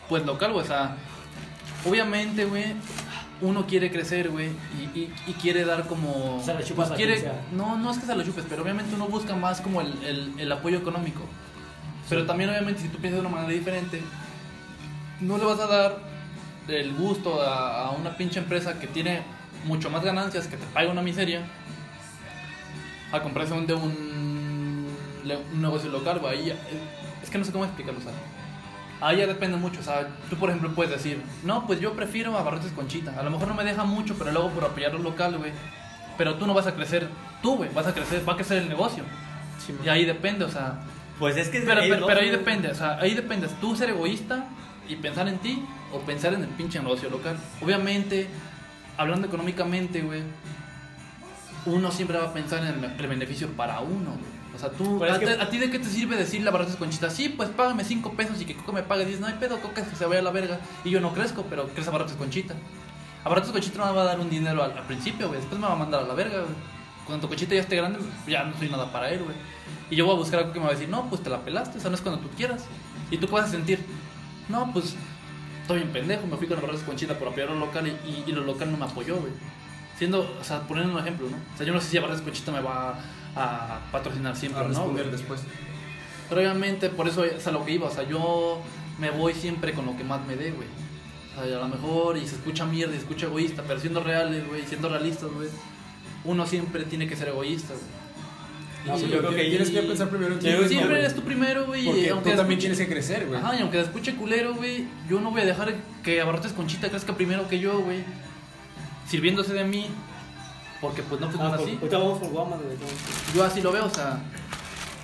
[0.09, 0.63] pues local, güey.
[0.65, 0.95] O sea,
[1.85, 2.73] obviamente, güey,
[3.41, 6.41] uno quiere crecer, güey, y, y- y quiere dar como.
[6.43, 7.31] Se la chupas pues, quiere.
[7.51, 10.33] No, no es que se lo chupes, pero obviamente uno busca más como el, el-
[10.39, 11.21] el apoyo económico.
[12.09, 14.01] Pero también, obviamente, si tú piensas de una manera diferente,
[15.19, 15.97] no le vas a dar
[16.67, 19.21] el gusto a, a una pinche empresa que tiene
[19.65, 21.41] mucho más ganancias, que te paga una miseria,
[23.11, 24.87] a comprarse un, de un,
[25.53, 26.39] un negocio local, güey.
[26.39, 26.55] Ahí ya-
[27.23, 28.15] Es que no sé cómo explicarlo, ¿sabes?
[28.99, 32.35] Ahí ya depende mucho, o sea, tú por ejemplo puedes decir, no, pues yo prefiero
[32.35, 33.13] abarrotes conchita.
[33.19, 35.51] A lo mejor no me deja mucho, pero luego por apoyar lo local, güey.
[36.17, 37.07] Pero tú no vas a crecer,
[37.43, 39.03] tú, güey, vas a crecer, va a crecer el negocio.
[39.85, 40.79] Y ahí depende, o sea,
[41.19, 41.59] Pues es que.
[41.61, 44.45] pero, pero, pero ahí depende, o sea, ahí depende, tú ser egoísta
[44.89, 47.37] y pensar en ti o pensar en el pinche negocio local.
[47.61, 48.27] Obviamente,
[48.97, 50.23] hablando económicamente, güey,
[51.65, 54.37] uno siempre va a pensar en el, beneficio para uno, güey.
[54.55, 56.69] O sea, tú, a, que- ti- a ti de qué te sirve decir la verdad
[56.69, 57.09] es conchita?
[57.09, 59.19] Sí, pues págame 5 pesos y que Coca me pague 10.
[59.19, 60.59] No hay pedo, Coca es que se vaya a la verga.
[60.83, 62.55] Y yo no crezco, pero crece Barrotes Conchita.
[63.23, 65.39] Abarrotes Conchita no me va a dar un dinero al, al principio, güey.
[65.39, 66.55] Después me va a mandar a la verga, güey.
[67.05, 69.35] Cuando Conchita ya esté grande, ya no soy nada para él, güey.
[69.91, 71.39] Y yo voy a buscar algo que me va a decir, no, pues te la
[71.41, 72.65] pelaste, o sea, no es cuando tú quieras.
[73.11, 73.79] Y tú puedes sentir,
[74.49, 74.95] no, pues
[75.67, 78.23] estoy bien pendejo, me fui con Abarrotes Conchita por apoyar a lo local y, y,
[78.25, 79.33] y lo local no me apoyó, güey.
[79.97, 81.35] Siendo, o sea, poniendo un ejemplo, ¿no?
[81.53, 82.97] O sea, yo no sé si Abarrotes Conchita me va
[83.35, 84.69] a, a patrocinar siempre A no.
[84.69, 85.17] responder güey.
[85.17, 85.41] después.
[86.29, 88.61] Pero obviamente por eso es a lo que iba, o sea, yo
[88.97, 90.67] me voy siempre con lo que más me dé, güey.
[91.37, 94.01] O sea, a lo mejor, y se escucha mierda, y se escucha egoísta, pero siendo
[94.01, 95.49] reales, güey, siendo realistas, güey,
[96.23, 97.85] uno siempre tiene que ser egoísta, güey.
[98.85, 101.65] No, pues yo creo que Tienes que pensar primero en ti siempre eres tú primero,
[101.65, 103.39] güey, Porque aunque tú también escuche- tienes que crecer, güey.
[103.39, 107.13] Ajá, y aunque escuche culero, güey, yo no voy a dejar que Abarrotes Conchita crezca
[107.15, 108.03] primero que yo, güey,
[109.09, 109.87] sirviéndose de mí,
[110.79, 111.77] porque pues no Ah, funciona por- así.
[111.81, 112.77] ahorita vamos por Guamas, güey.
[113.35, 114.19] Yo así lo veo, o sea,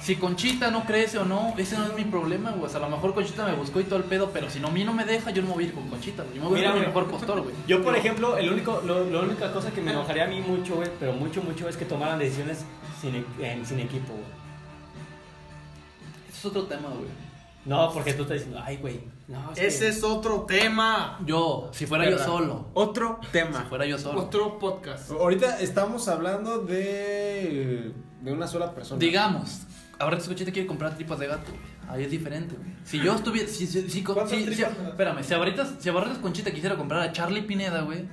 [0.04, 2.66] si Conchita no crece o no, ese no es mi problema, güey.
[2.66, 4.68] O sea, a lo mejor Conchita me buscó y todo el pedo, pero si no,
[4.68, 6.36] a mí no me deja, yo no me voy a ir con Conchita, güey.
[6.36, 7.56] Yo me voy a ir con mi mejor postor, güey.
[7.68, 10.76] Yo, por ejemplo, el único, lo, la única cosa que me enojaría a mí mucho,
[10.76, 12.66] güey, pero mucho, mucho, es que tomaran decisiones
[13.02, 14.26] sin, en- sin equipo, güey.
[16.30, 17.08] Eso es otro tema, güey.
[17.66, 19.00] No, porque tú estás diciendo, ay, güey.
[19.30, 21.18] No, es que- Ese es otro tema.
[21.26, 23.66] Yo, si fuera yo solo, Otro si tema.
[23.70, 25.10] fuera yo solo, Otro podcast.
[25.12, 29.00] Ahorita estamos hablando de, de una sola persona.
[29.00, 29.62] digamos,
[30.04, 31.74] ahora te Conchita quiere comprar tripas de gato, güey.
[31.90, 32.70] Ahí es diferente, güey.
[32.86, 36.52] Si yo estuviera, si, si, si, co- ¿Cuántas si- espérame, si ahorita, si Abarrotes Conchita
[36.52, 38.06] quisiera comprar a Charlie Pineda, güey,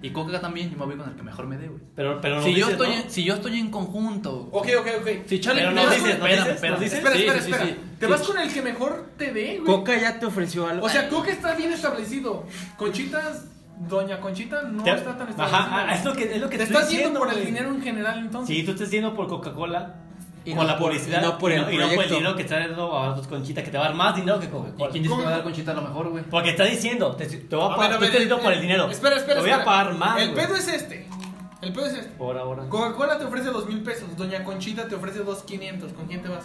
[0.00, 1.80] y Coca también, yo me voy con el que mejor me dé, güey.
[1.96, 5.08] Pero, pero no Si yo estoy, si yo estoy en conjunto, Ok, ok, ok.
[5.26, 6.26] Si Charlie Pero no Pineda- dices, no.
[6.26, 7.66] Espera, Sí, espera, sí, sí, espera.
[7.66, 7.76] sí.
[7.98, 8.12] Te Sí.
[8.12, 9.64] vas con el que mejor te dé, güey.
[9.66, 10.86] Coca ya te ofreció algo.
[10.86, 12.46] O sea, Coca está bien establecido.
[12.76, 13.46] Conchitas,
[13.88, 15.58] Doña Conchita no Te- está tan establecida.
[15.64, 17.46] Ajá, ah, es lo que, es lo que Te estoy estás yendo diciendo, por el
[17.46, 18.56] dinero en general, entonces.
[18.56, 19.94] Sí, tú estás yendo por Coca-Cola.
[20.50, 21.20] Y con no la por- publicidad.
[21.20, 23.64] y no por el y no por el dinero que está dando a tus conchitas,
[23.64, 24.90] que te va a dar más dinero que ¿Y Coca-Cola.
[24.90, 26.24] quién dice que va a dar Conchita a lo mejor, güey?
[26.24, 28.36] Porque está diciendo, te, te voy a A pagar, ver, a tú ver, estás yendo
[28.36, 28.90] el- por el dinero.
[28.90, 30.20] Espera, espera, Te voy a pagar más.
[30.20, 31.06] El pedo es este.
[31.60, 32.08] El pedo es este.
[32.16, 32.68] Por ahora.
[32.68, 34.16] Coca-Cola te ofrece dos mil pesos.
[34.16, 35.92] Doña Conchita te ofrece dos quinientos.
[35.92, 36.44] ¿Con quién te vas?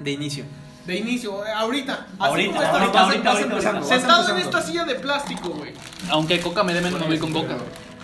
[0.00, 0.44] De inicio.
[0.86, 1.94] De inicio, eh, ahorita.
[1.94, 3.82] Así Ahorita, ahorita, ahorita, ahorita.
[3.82, 5.72] Sentado en esta silla de plástico, güey.
[6.10, 7.56] Aunque Coca me dé menos, me voy con Coca.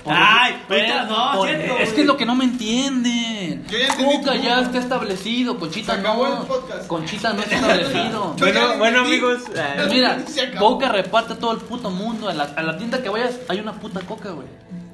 [0.07, 3.65] Ay, Pero- no, cierto, es que es lo que no me entienden.
[3.69, 6.47] Yo ya tu ya está establecido, Conchita no.
[6.87, 8.35] Conchita no está establecido.
[8.39, 10.19] Bueno, bueno amigos, eh, Mira.
[10.59, 12.29] Coca reparte a todo el puto mundo.
[12.29, 14.47] A la, a la tienda que vayas hay una puta Coca, güey.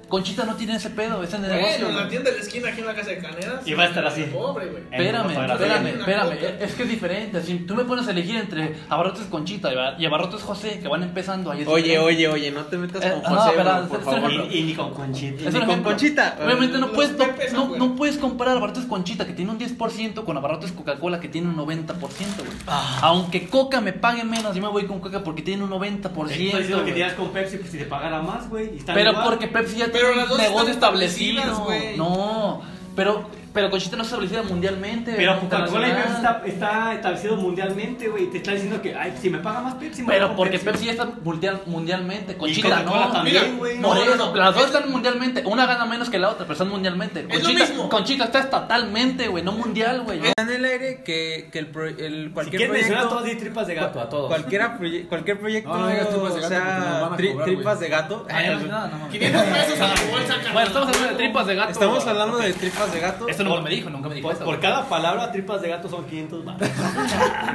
[0.09, 1.61] Conchita no tiene ese pedo, ese negocio.
[1.85, 3.67] Bueno, en la tienda de la esquina aquí en la casa de Caneras.
[3.67, 4.23] Y va a estar así.
[4.25, 4.83] Pobre, güey.
[4.91, 6.33] En Espérame, espérame, espérame.
[6.61, 7.43] Es que es diferente.
[7.43, 10.89] Si tú me pones a elegir entre Abarrotes Conchita y Aba- y Abarrotes José, que
[10.89, 11.63] van empezando ahí.
[11.63, 14.33] es Oye, oye, oye, no te metas Eh, con no, José, espera, bro, por favor.
[14.33, 15.43] Y, y ni con Conchita.
[15.49, 15.91] Es Ni con ejemplo.
[15.91, 16.39] Conchita.
[16.43, 17.13] Obviamente no puedes,
[17.53, 21.29] no, no, no puedes comparar Abarrotes Conchita que tiene un 10% con Abarrotes Coca-Cola que
[21.29, 22.51] tiene un 90%, güey.
[22.67, 23.01] Ah.
[23.03, 26.31] Aunque Coca me pague menos, yo me voy con Coca porque tiene un 90%.
[26.31, 28.71] Estoy diciendo que tiras con Pepsi, pues si te pagara más, güey.
[28.87, 29.25] Pero igual.
[29.25, 31.41] porque Pepsi ya Pero las dos negocio están establecido.
[31.43, 31.97] establecidas, güey.
[31.97, 32.63] No,
[32.95, 35.13] pero, pero Conchita no está establecida mundialmente.
[35.17, 38.25] Pero Coca-Cola y Pepsi está, está establecido mundialmente, güey.
[38.25, 40.85] y Te está diciendo que, ay, si me paga más Pepsi, me Pero porque Pepsi
[40.85, 42.37] ya está mundial, mundialmente.
[42.37, 43.11] Conchita no.
[43.11, 43.79] también, güey.
[43.79, 44.35] no, no, no.
[44.37, 45.43] las dos están mundialmente.
[45.45, 47.27] Una gana menos que la otra, pero están mundialmente.
[47.29, 47.89] Es lo mismo.
[47.89, 50.21] Conchita está estatalmente, güey, no mundial, güey.
[50.25, 53.09] Está en el aire que, que el, pro- el Si cualquier quieres mencionar a proyecto.
[53.09, 54.29] todos, di tripas de gato, a todos.
[54.29, 57.45] Cualquiera proye- cualquier proyecto, No, no digas tripas de o gato nos sea, tri- cobrar,
[57.49, 58.27] tripas de gato.
[58.29, 58.69] Ya no no
[58.99, 59.11] mames.
[59.11, 60.35] 500 pesos a la bolsa.
[60.53, 61.73] Bueno, estamos hablando de tripas de gato.
[61.73, 63.29] Estamos hablando de tripas de gato.
[63.49, 64.45] Nunca me dijo, nunca me dijo Por, esto.
[64.45, 66.63] por cada palabra, tripas de gato son 500 baros.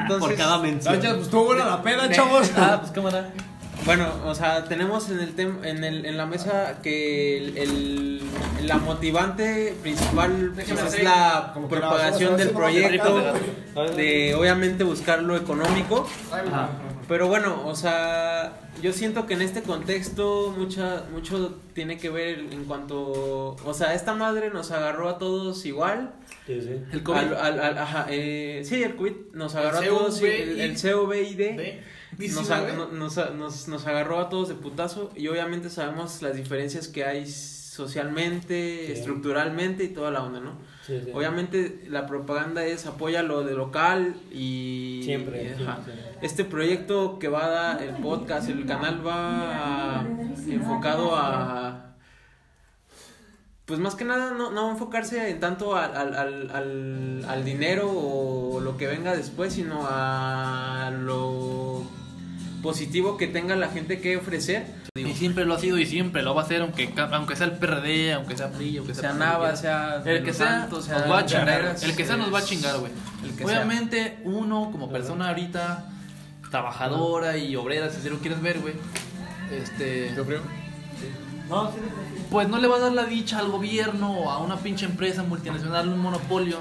[0.02, 1.00] Entonces, por cada mención.
[1.00, 2.52] Pues estuvo buena la peda, chavos.
[2.58, 3.30] Ah, pues cámara.
[3.86, 8.22] Bueno, o sea, tenemos en el tem- en, el, en la mesa que el, el-
[8.68, 13.22] la motivante principal pues, es la propagación del proyecto,
[13.76, 16.08] más de obviamente buscar lo económico.
[16.32, 16.70] Ajá.
[17.10, 22.40] Pero bueno, o sea, yo siento que en este contexto mucha, mucho tiene que ver
[22.40, 26.14] en cuanto, o sea, esta madre nos agarró a todos igual.
[26.46, 26.82] Sí, sí.
[26.92, 27.18] El COVID.
[27.18, 30.30] Al- al- al- ajá, eh, sí, el COVID nos agarró El a todos, COVID.
[30.30, 31.82] el, el COVID De
[32.12, 32.72] nos, 19.
[32.72, 36.88] ag- no- nos, nos, nos agarró a todos de putazo y obviamente sabemos las diferencias
[36.90, 38.92] que hay socialmente, Sí.
[38.94, 40.58] estructuralmente y toda la onda, ¿no?
[40.86, 41.12] Sí, sí.
[41.14, 45.56] Obviamente la propaganda es apoya lo de local y Siempre.
[45.58, 45.66] y,
[46.26, 50.06] este proyecto que va a dar el podcast, el canal va a-
[50.48, 51.80] enfocado a
[53.66, 57.90] pues más que nada no, no enfocarse en tanto al, al, al, al, al dinero
[57.90, 61.63] o lo que venga después, sino a lo
[62.64, 64.66] positivo que tenga la gente que ofrecer.
[64.96, 67.52] Y siempre lo ha sido y siempre lo va a hacer, aunque, aunque sea el
[67.58, 71.26] PRD, aunque sea PRI, aunque sea sea Nava, sea El que sea, nos va a
[71.26, 71.76] chingar.
[71.84, 72.92] El que sea nos va a chingar, güey.
[73.38, 73.46] sea.
[73.46, 75.90] Obviamente, uno como persona ahorita,
[76.50, 78.74] trabajadora y obrera, si así lo quieres ver, güey.
[79.52, 80.14] Este.
[80.16, 80.42] Yo creo.
[81.50, 82.26] No, sí, sí, sí.
[82.32, 85.24] pues no le va a dar la dicha al gobierno o a una pinche empresa
[85.24, 86.60] multinacional, un monopolio,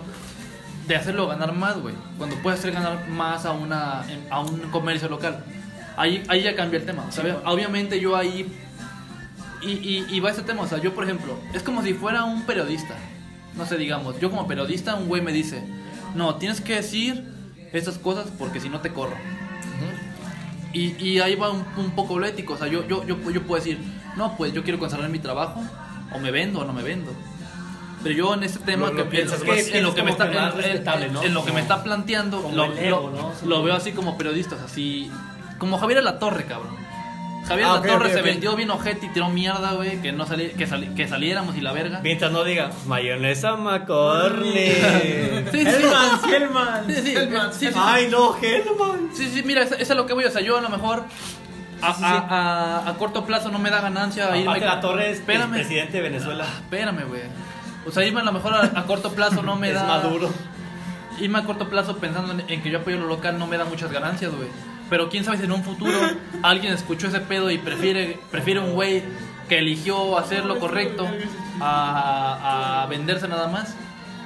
[0.89, 1.95] de hacerlo ganar más, güey.
[2.19, 5.45] Cuando puede hacer ganar más a, una, a un comercio local.
[5.97, 7.11] Ahí, ahí ya cambia el tema.
[7.11, 8.47] sea, Obviamente yo ahí...
[9.63, 12.25] Y, y, y va ese tema, o sea, yo por ejemplo, es como si fuera
[12.25, 12.97] un periodista.
[13.57, 15.63] No sé, digamos, yo como periodista, un güey me dice,
[16.17, 17.25] no, tienes que decir
[17.73, 19.15] estas cosas porque si no te corro.
[20.73, 22.55] Y, y ahí va un, un poco lo ético.
[22.55, 23.79] O sea, yo, yo, yo, yo puedo decir,
[24.17, 25.63] no, pues yo quiero conservar mi trabajo,
[26.15, 27.13] o me vendo o no me vendo.
[28.03, 30.11] Pero yo en este tema, Lo- lo que, piensas en, más- en lo que me
[30.11, 31.23] es está, que en- en- ¿no?
[31.23, 33.33] en lo que me está planteando, lo, ego, ¿no?
[33.39, 33.47] Sí.
[33.47, 35.09] lo veo así como periodista, o sea, así,
[35.63, 36.77] como Javier La Torre, cabrón.
[37.47, 40.51] Javier Ah, La Torre se vendió bien ojete y tiró mierda, güey, que no sali-
[40.59, 42.01] que, sali- que saliéramos y la verga.
[42.03, 44.73] Mientras no diga mayonesa McCorney.
[45.53, 47.53] Sí, sí, Hellman, sí, sí, Hellman.
[47.53, 47.75] sí, sí, sí.
[47.77, 49.11] Ay, no, Hellman.
[49.15, 50.25] Sí, sí, mira, eso, eso es lo que voy.
[50.25, 51.05] O sea, yo a lo mejor
[51.81, 52.19] a, a-
[52.87, 54.43] a- a corto plazo no me da ganancia irme.
[54.51, 56.45] Aparte, la Torre es espérame, presidente de Venezuela.
[56.45, 57.23] espérame, güey.
[57.87, 59.85] O sea, irme a lo mejor a, a corto plazo no me es da.
[59.85, 60.31] maduro.
[61.21, 63.65] Irme a corto plazo pensando en, en que yo apoyo lo local no me da
[63.65, 64.49] muchas ganancias, güey.
[64.93, 65.91] Pero quién sabe si en un futuro
[66.43, 69.03] alguien escuchó ese pedo y prefiere, prefiere un güey
[69.49, 71.09] que eligió hacer lo correcto
[71.61, 73.75] a, a venderse nada más.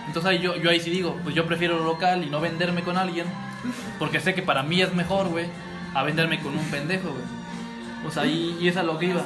[0.09, 2.83] Entonces ahí yo, yo ahí sí digo, pues yo prefiero lo local y no venderme
[2.83, 3.27] con alguien,
[4.01, 5.47] porque sé que para mí es mejor, güey,
[5.95, 7.37] a venderme con un pendejo, güey.
[8.07, 9.21] O sea, y, y es a lo que iba.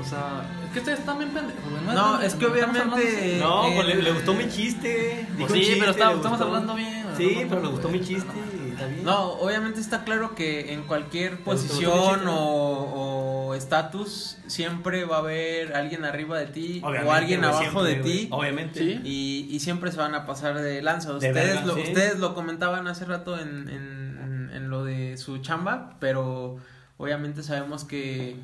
[0.00, 1.94] O sea, es que ustedes están bien pendejos, güey.
[1.94, 3.38] No, es que obviamente.
[3.40, 5.26] No, pues le, le gustó mi chiste.
[5.38, 6.44] Pues sí, chiste, pero está- estamos gustó.
[6.44, 7.04] hablando bien.
[7.16, 8.00] Sí, No, pero le no, gustó güey.
[8.00, 8.32] mi chiste.
[8.76, 9.04] Y Está bien.
[9.04, 16.04] No, obviamente está claro que en cualquier posición o estatus siempre va a haber alguien
[16.04, 18.28] arriba de ti Obviamente, o alguien abajo siempre, de ti.
[18.30, 18.78] Obviamente.
[18.78, 19.00] Sí.
[19.04, 21.10] Y, y siempre se van a pasar de lanza.
[21.10, 21.80] De Ustedes, lo, sí.
[21.80, 26.58] ustedes lo comentaban hace rato en, en, en lo de su chamba, pero
[26.98, 28.36] obviamente sabemos que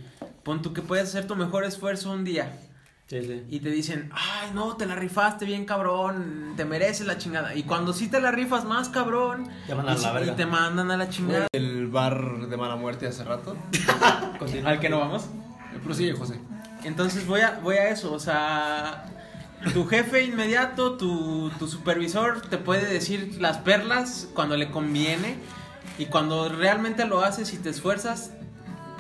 [0.43, 2.53] pon tú que puedes hacer tu mejor esfuerzo un día
[3.13, 3.43] Sí, sí.
[3.51, 7.55] y te dicen, ay no, te la rifaste bien cabrón, te mereces la chingada.
[7.55, 10.33] Y cuando sí te la rifas más cabrón, Te mandan y, a la verga.
[10.33, 11.47] y te mandan a la chingada.
[11.53, 13.55] El bar de mala muerte hace rato.
[14.65, 15.27] ¿Al que no vamos?
[15.85, 16.41] Prosigue, José.
[16.85, 19.05] Entonces voy a, voy a eso, o sea,
[19.75, 25.37] tu jefe inmediato, tu, tu supervisor te puede decir las perlas cuando le conviene
[25.99, 28.33] y cuando realmente lo haces y te esfuerzas,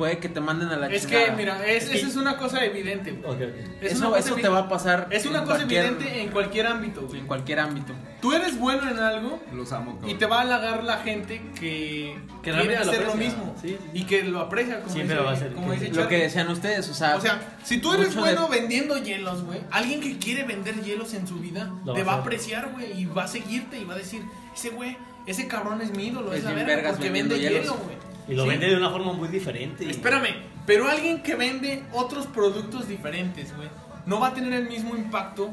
[0.02, 1.26] puede que te manden a la Es chingada.
[1.26, 3.12] que, mira, es, esa es una cosa evidente.
[3.12, 3.38] güey.
[3.80, 6.66] Es eso, eso evi- te va a pasar Es una cosa cualquier- evidente en cualquier
[6.66, 7.20] ámbito, güey.
[7.20, 7.92] en cualquier ámbito.
[8.20, 10.10] Tú eres bueno en algo Los amo, cabrón.
[10.10, 13.68] y te va a halagar la gente que, Que quiere lo hacer lo mismo Sí,
[13.70, 13.78] sí.
[13.94, 15.52] y que lo aprecia, como Siempre dice, lo va a hacer.
[15.52, 18.48] como dice Lo que decían ustedes, o sea, O sea, si tú eres de- bueno
[18.48, 22.16] vendiendo hielos, güey, alguien que quiere vender hielos en su vida Lo te va a
[22.18, 24.22] apreciar, güey, y va a seguirte y va a decir,
[24.54, 27.60] ese güey, ese cabrón es mi ídolo, es, Es la verga porque vende hielos.
[27.62, 27.96] hielo, güey.
[28.28, 28.48] Y lo Sí.
[28.50, 29.88] vende de una forma muy diferente.
[29.90, 30.28] Espérame,
[30.66, 33.68] pero alguien que vende otros productos diferentes, güey,
[34.06, 35.50] no va a tener el mismo impacto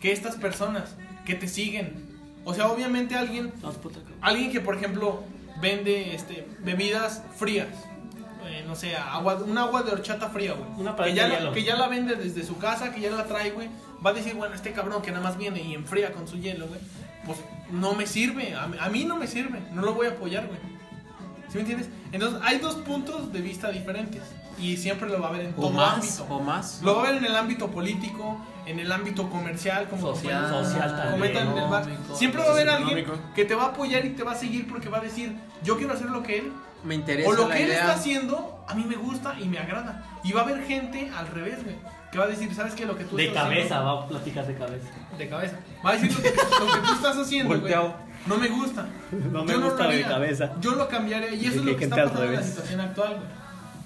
[0.00, 2.06] que estas personas que te siguen.
[2.44, 4.18] O sea, obviamente alguien, No, es puta, cabrón.
[4.20, 5.22] alguien que por ejemplo
[5.60, 7.66] vende este bebidas frías,
[8.46, 11.64] eh, no sé, agua, un agua de horchata fría, güey, Una que ya, la, que
[11.64, 13.68] ya la vende desde su casa, que ya la trae, güey,
[14.04, 16.68] va a decir, bueno, este cabrón que nada más viene y enfría con su hielo,
[16.68, 16.80] güey,
[17.26, 17.38] pues
[17.72, 20.58] no me sirve, a, a mí no me sirve, no lo voy a apoyar, güey.
[21.48, 21.88] ¿Sí me entiendes?
[22.12, 24.22] Entonces, hay dos puntos de vista diferentes
[24.58, 26.26] y siempre lo va a haber en o todo más, ámbito.
[26.34, 26.80] o más.
[26.82, 30.64] Lo va a ver en el ámbito político, en el ámbito comercial, como Social, como-
[30.64, 31.82] social también, comentan en el bar.
[31.84, 34.34] económico, Siempre va a haber alguien que te va a apoyar y te va a
[34.34, 36.52] seguir porque va a decir, yo quiero hacer lo que él,
[36.84, 37.80] Me interesa o lo la que él idea.
[37.80, 40.04] está haciendo, a mí me gusta y me agrada.
[40.24, 41.76] Y va a haber gente al revés, güey,
[42.12, 42.84] que va a decir, ¿sabes qué?
[42.86, 44.88] Lo que tú De estás cabeza, haciendo- va a platicar de cabeza.
[45.16, 45.56] de cabeza.
[45.84, 47.72] Va a decir lo que, lo que tú estás haciendo, güey.
[48.26, 48.86] No me gusta.
[49.32, 50.50] No me Yo gusta lo de cabeza.
[50.60, 51.34] Yo lo cambiaría.
[51.34, 53.38] Y eso es lo que está pasando en la situación actual, güey.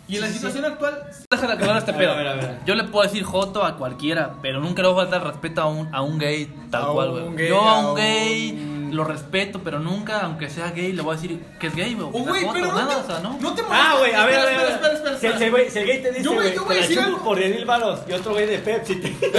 [0.09, 2.11] Y en la situación actual, Deja de aclarar este pedo.
[2.12, 2.59] a ver, a ver.
[2.66, 5.66] Yo le puedo decir joto a cualquiera, pero nunca le voy a faltar respeto a
[5.66, 7.37] un, a un gay tal A cual, un güey.
[7.37, 11.01] gay, Yo a a un un- gay lo respeto, pero nunca, aunque sea gay, le
[11.01, 12.09] voy a decir que es gay, güey.
[12.12, 13.38] Oh, güey, pero no nada, te, o sea, ¿no?
[13.40, 13.68] no te molestes.
[13.71, 14.53] Ah, güey, a ver, a ver.
[14.53, 15.38] Espera, espera, espera, Si el- espera.
[15.38, 17.18] Si el güey- si el gay te dice, Yo güey, yo voy a decir algo.
[17.25, 19.16] por 10 mil baros y otro güey de Pepsi te...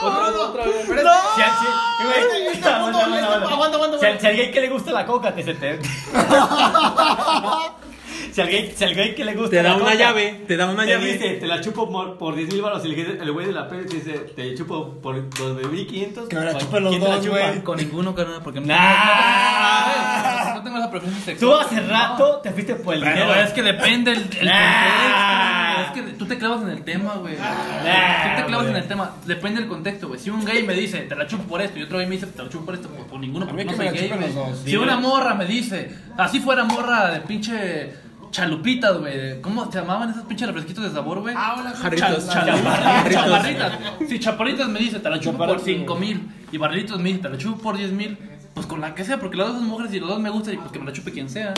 [0.00, 0.86] Pero es-
[1.34, 3.48] Si al- si- güey, aguanta, punto, aguanta, aguanta.
[3.52, 4.20] aguanta, aguanta, Si al- aguanta.
[4.20, 5.80] Si al gay que le gusta la coca, te se te...
[8.34, 10.56] Si al gay, si al gay que le gusta Te da una coca, llave, te
[10.56, 11.12] da una te llave.
[11.12, 13.52] dice, te la chupo por, por 10 mil baros y el gay- el güey de
[13.52, 16.28] la Pepsi dice, te chupo por 2.500.
[16.28, 17.38] Que me la ¿quién chupen los dos, chupa?
[17.38, 17.60] güey.
[17.62, 20.54] Con ninguno, carnal, porque no, Nah.
[20.54, 21.66] no tengo esa preferencia Tú sexual.
[21.66, 23.34] hace rato te fuiste por el Pero dinero.
[23.40, 24.54] es que depende el, el Nah.
[24.54, 25.80] contexto.
[25.80, 27.36] Es que tú te clavas en el tema, güey.
[27.36, 29.16] Nah, tú te clavas en el tema.
[29.26, 30.20] Depende del contexto, güey.
[30.20, 32.26] Si un gay me dice, te la chupo por esto, y otro gay me dice,
[32.26, 34.20] te la chupo por esto, pues por ninguno, porque no soy me la gay, chupen
[34.20, 34.34] güey.
[34.34, 34.58] los dos.
[34.64, 37.92] Si una morra me dice, así fuera morra de pinche
[38.30, 39.40] chalupitas, güey.
[39.40, 41.34] ¿Cómo se llamaban esos pinches refresquitos de sabor, güey?
[41.36, 42.28] Ah, hola, Jarritos.
[42.28, 43.12] chal- Chaparritas.
[43.24, 43.72] Chaparritas.
[44.08, 46.28] Si chaparritas me dice, te la chupo por Chaparritos, 5 mil.
[46.52, 48.18] Y barrilitos me dice, te la chupo por 10 mil.
[48.54, 50.54] Pues con la que sea, porque las dos son mujeres y los dos me gustan
[50.54, 51.54] y pues que me la chupe quien sea.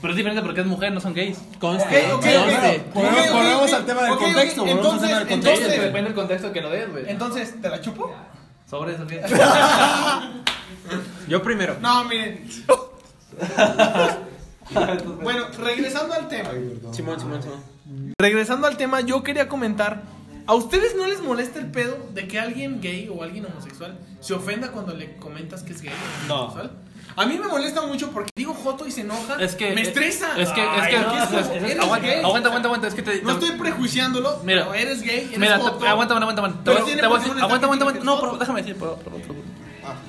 [0.00, 1.38] Pero es diferente porque es mujer, no son gays.
[1.60, 2.84] Conste, Ok, ok, conste.
[2.88, 5.60] ok, Volvemos- al tema del contexto, volvemos al Entonces, tema del contexto.
[5.62, 7.04] entonces, Depende del contexto que lo des, güey.
[7.08, 8.12] entonces, ¿te la chupo?
[8.68, 9.06] Sobre eso.
[11.28, 11.76] Yo primero.
[11.80, 12.44] No, miren.
[15.22, 16.50] bueno, regresando al tema.
[16.92, 18.14] Simón, Simón, Simón.
[18.18, 20.02] Regresando al tema, yo quería comentar.
[20.46, 24.34] ¿A ustedes no les molesta el pedo de que alguien gay o alguien homosexual se
[24.34, 26.34] ofenda cuando le comentas que es gay o No.
[26.42, 26.70] homosexual?
[27.14, 29.36] A mí me molesta mucho porque digo joto y se enoja.
[29.38, 29.72] Es que.
[29.72, 30.28] Me estresa.
[30.40, 30.62] Es que.
[30.62, 31.76] Es Ay, que.
[31.76, 31.82] no,
[32.24, 32.86] aguanta, aguanta, aguanta.
[32.88, 33.20] Es que te.
[33.22, 34.62] No estoy prejuiciándolo, Mira.
[34.62, 35.76] pero eres gay, eres Mira, joto.
[35.76, 36.70] te- aguanta, aguanta, aguanta.
[36.72, 37.04] Aguanta,
[37.66, 38.04] aguanta, aguanta.
[38.04, 38.76] No, pero déjame decir.
[38.78, 38.98] pero-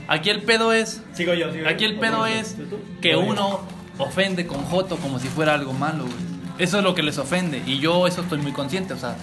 [0.08, 1.02] Aquí el pedo es.
[1.14, 1.70] Sigo yo, sigo yo.
[1.70, 2.56] Aquí el pedo es
[3.02, 3.62] que uno
[3.98, 6.34] ofende con Joto como si fuera algo malo, güey.
[6.60, 7.64] Eso es lo que les ofende.
[7.66, 9.16] Y yo eso estoy muy consciente, o sea.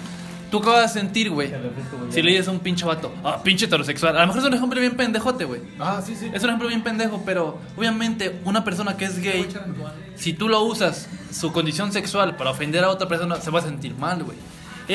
[0.50, 1.52] Tú qué vas a sentir, güey.
[2.10, 4.16] Si le dices a un pinche vato, ah, pinche heterosexual.
[4.16, 5.60] A lo mejor es un ejemplo bien pendejote, güey.
[5.78, 6.28] Ah, sí, sí.
[6.34, 9.46] Es un ejemplo bien pendejo, pero obviamente una persona que es gay,
[10.16, 13.62] si tú lo usas su condición sexual para ofender a otra persona, se va a
[13.62, 14.36] sentir mal, güey.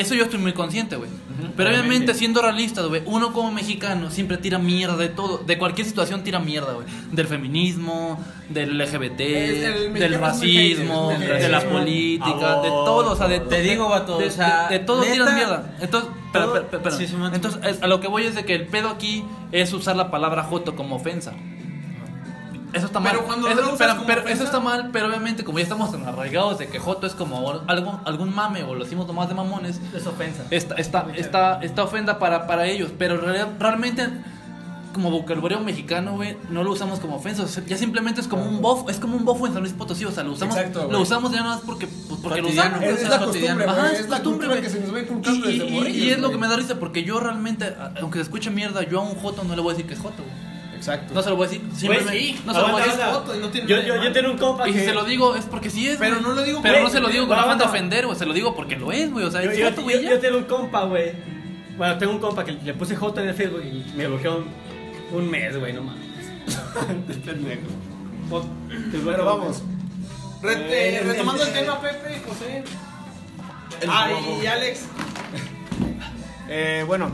[0.00, 1.10] Eso yo estoy muy consciente, güey.
[1.56, 2.14] Pero obviamente, obviamente.
[2.14, 5.38] siendo realistas, güey, uno como mexicano siempre tira mierda de todo.
[5.38, 6.86] De cualquier situación tira mierda, güey.
[7.12, 13.12] Del feminismo, del LGBT, el del racismo, de la política, de todo.
[13.12, 15.76] O sea, de, Te digo, vato, de, o sea, de, de todo neta, tiras mierda.
[15.80, 16.90] Entonces, todo-.
[16.90, 17.06] Sí.
[17.34, 20.10] Entonces, es- a lo que voy es de que el pedo aquí es usar la
[20.10, 21.32] palabra joto como ofensa.
[22.72, 23.12] Eso está mal.
[23.12, 25.62] Pero cuando eso, lo usas pero- como pero eso está mal, pero obviamente como ya
[25.64, 29.28] estamos tan arraigados de que joto es como algo, algún mame o lo decimos nomás
[29.28, 30.42] de mamones, Es ofensa.
[30.50, 34.08] esta, esta, esta, esta ofenda para, para ellos, pero real- realmente
[34.92, 38.44] como vocabulario mexicano, güey, no lo usamos como ofensa, o sea, ya simplemente es como
[38.44, 40.88] un bofo, es como un bofo en San Luis Potosí, o sea, lo usamos, Exacto,
[40.90, 42.80] lo usamos ya nada más porque, pues, porque lo usamos.
[42.82, 43.58] Es, o es la cotidiano.
[43.64, 44.62] costumbre, Ajá, es Es la costumbre, güey.
[44.62, 46.32] que se nos va inculcando Y- desde y- morillos, Y es lo güey.
[46.32, 49.44] que me da risa porque yo realmente, aunque se escuche mierda, yo a un joto
[49.44, 50.55] no le voy a decir que es joto, güey.
[50.76, 51.14] Exacto.
[51.14, 52.40] No se lo voy a decir, Güey, simplemente sí.
[52.46, 53.00] no se lo voy a decir.
[53.36, 54.80] y no tiene Yo, yo, yo tengo un compa Y que...
[54.80, 57.00] si se lo digo es porque sí es, Pero no lo digo Pero no se
[57.00, 59.30] lo digo con afán de ofender, güey, se lo digo porque lo es, güey, o
[59.30, 60.10] sea, Yo, es yo, yo, güey, ya.
[60.10, 61.12] yo tengo un compa, güey.
[61.76, 64.46] Bueno, tengo un compa que le puse J en el Facebook y me bloqueó un,
[65.18, 66.04] un mes, güey, no mames.
[67.08, 67.60] Es pendejo.
[68.90, 69.62] Te Bueno, vamos.
[70.42, 72.64] Re- eh, Eh, retomando el- el tema, Pepe, José.
[73.80, 74.08] El- Ah,
[74.42, 74.84] y Alex.
[76.48, 77.10] Eh, bueno,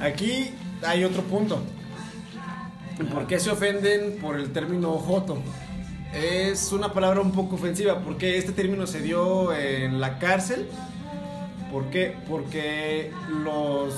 [0.00, 0.50] aquí
[0.82, 1.62] hay otro punto.
[3.12, 5.38] ¿Por qué se ofenden por el término joto?
[6.14, 10.66] Es una palabra un poco ofensiva porque este término se dio en la cárcel.
[11.72, 12.14] ¿Por qué?
[12.28, 13.10] Porque
[13.42, 13.94] los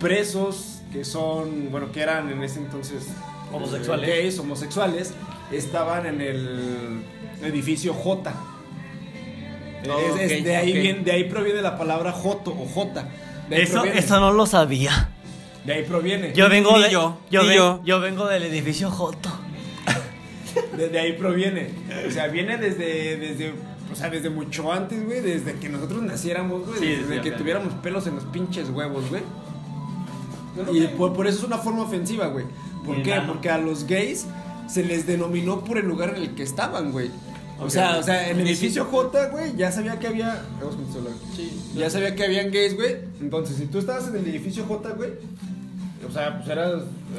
[0.00, 3.12] presos que son, bueno, que eran en ese entonces eh,
[3.52, 4.08] Homosexuales.
[4.08, 5.12] gays, homosexuales,
[5.50, 7.02] estaban en el
[7.42, 8.32] edificio J.
[9.90, 13.08] Oh, Es- es- ok, de, ahí de proviene la palabra joto o jota.
[13.50, 13.98] Eso, proviene.
[13.98, 15.10] eso no lo sabía.
[15.64, 16.32] De ahí proviene.
[16.34, 17.80] Yo vengo de, yo, yo, ven- yo.
[17.84, 19.30] yo vengo del edificio Joto.
[20.76, 21.70] De, de ahí proviene.
[22.06, 23.52] O sea, viene desde, desde,
[23.90, 25.20] o sea, desde mucho antes, güey.
[25.20, 26.78] Desde que nosotros naciéramos, güey.
[26.78, 29.22] Sí, desde sí, que tuviéramos pelos en los pinches huevos, güey.
[30.72, 32.44] Y por, por eso es una forma ofensiva, güey.
[32.84, 33.10] ¿Por Bien qué?
[33.16, 33.32] nano.
[33.32, 34.26] Porque a los gays
[34.68, 37.10] se les denominó por el lugar en el que estaban, güey.
[37.60, 40.42] O sea, o sea, en el edificio J, güey, ya sabía que había.
[40.58, 41.14] Vamos con tu celular.
[41.76, 42.96] Ya sabía que habían gays, güey.
[43.20, 45.10] Entonces, si tú estabas en el edificio J, güey.
[46.08, 46.72] O sea, pues eras.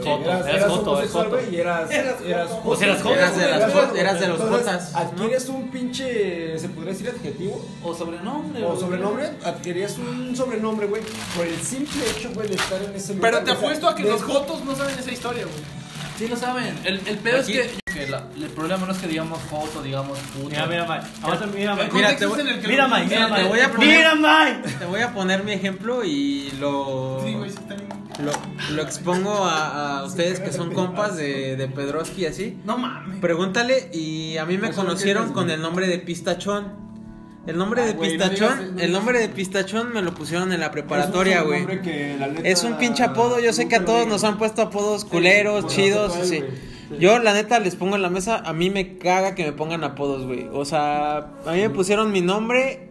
[0.03, 1.37] Joto, eras, eras eras joto, eras joto.
[1.51, 1.91] y eras.
[1.91, 2.15] Eras,
[2.63, 3.15] Pues eras joto.
[3.15, 3.95] Eras de las Eras jotas, joto.
[3.99, 4.95] eras de los Entonces, jotas.
[4.95, 6.59] Adquieres un pinche.
[6.59, 7.65] ¿Se podría decir adjetivo?
[7.83, 8.65] O sobrenombre.
[8.65, 11.01] O sobrenombre, adquirías un sobrenombre, güey,
[11.35, 13.31] por el simple hecho, güey, de estar en ese lugar.
[13.31, 15.82] Pero te apuesto a que los jotos no saben esa historia, güey.
[16.17, 16.78] Sí lo saben.
[16.84, 19.82] El, el pedo Aquí- es que, que la- el problema no es que digamos joto,
[19.82, 20.49] digamos puto.
[20.49, 21.06] Mira, mira, Mike.
[21.23, 21.89] Aguanta, mira, Mike.
[21.93, 23.08] Mira, contexto te voy- es en el que Mira, lo- Mike.
[23.15, 23.47] Mira, te Mike.
[23.49, 24.69] voy a poner- Mira, Mike.
[24.80, 27.89] Te voy a poner mi ejemplo y lo, Sí, güey, sí está bien.
[28.19, 28.32] lo,
[28.76, 32.58] lo expongo a, a ustedes que son compas de, de Pedroski y así.
[32.63, 33.19] No mames.
[33.19, 35.56] Pregúntale y a mí me Eso no conocieron tienes, con güey.
[35.56, 36.92] el nombre de Pistachón.
[37.45, 40.51] El nombre Ah, de no Pistachón, digas- no el nombre de Pistachón me lo pusieron
[40.53, 41.65] en la preparatoria, güey.
[42.43, 46.15] Es un pinche apodo, yo sé que a todos nos han puesto apodos culeros, chidos,
[46.15, 46.39] así.
[46.39, 46.99] güey.
[46.99, 49.84] Yo la neta les pongo en la mesa, a mí me caga que me pongan
[49.84, 50.47] apodos, güey.
[50.53, 52.89] O sea, a mí me pusieron mi nombre,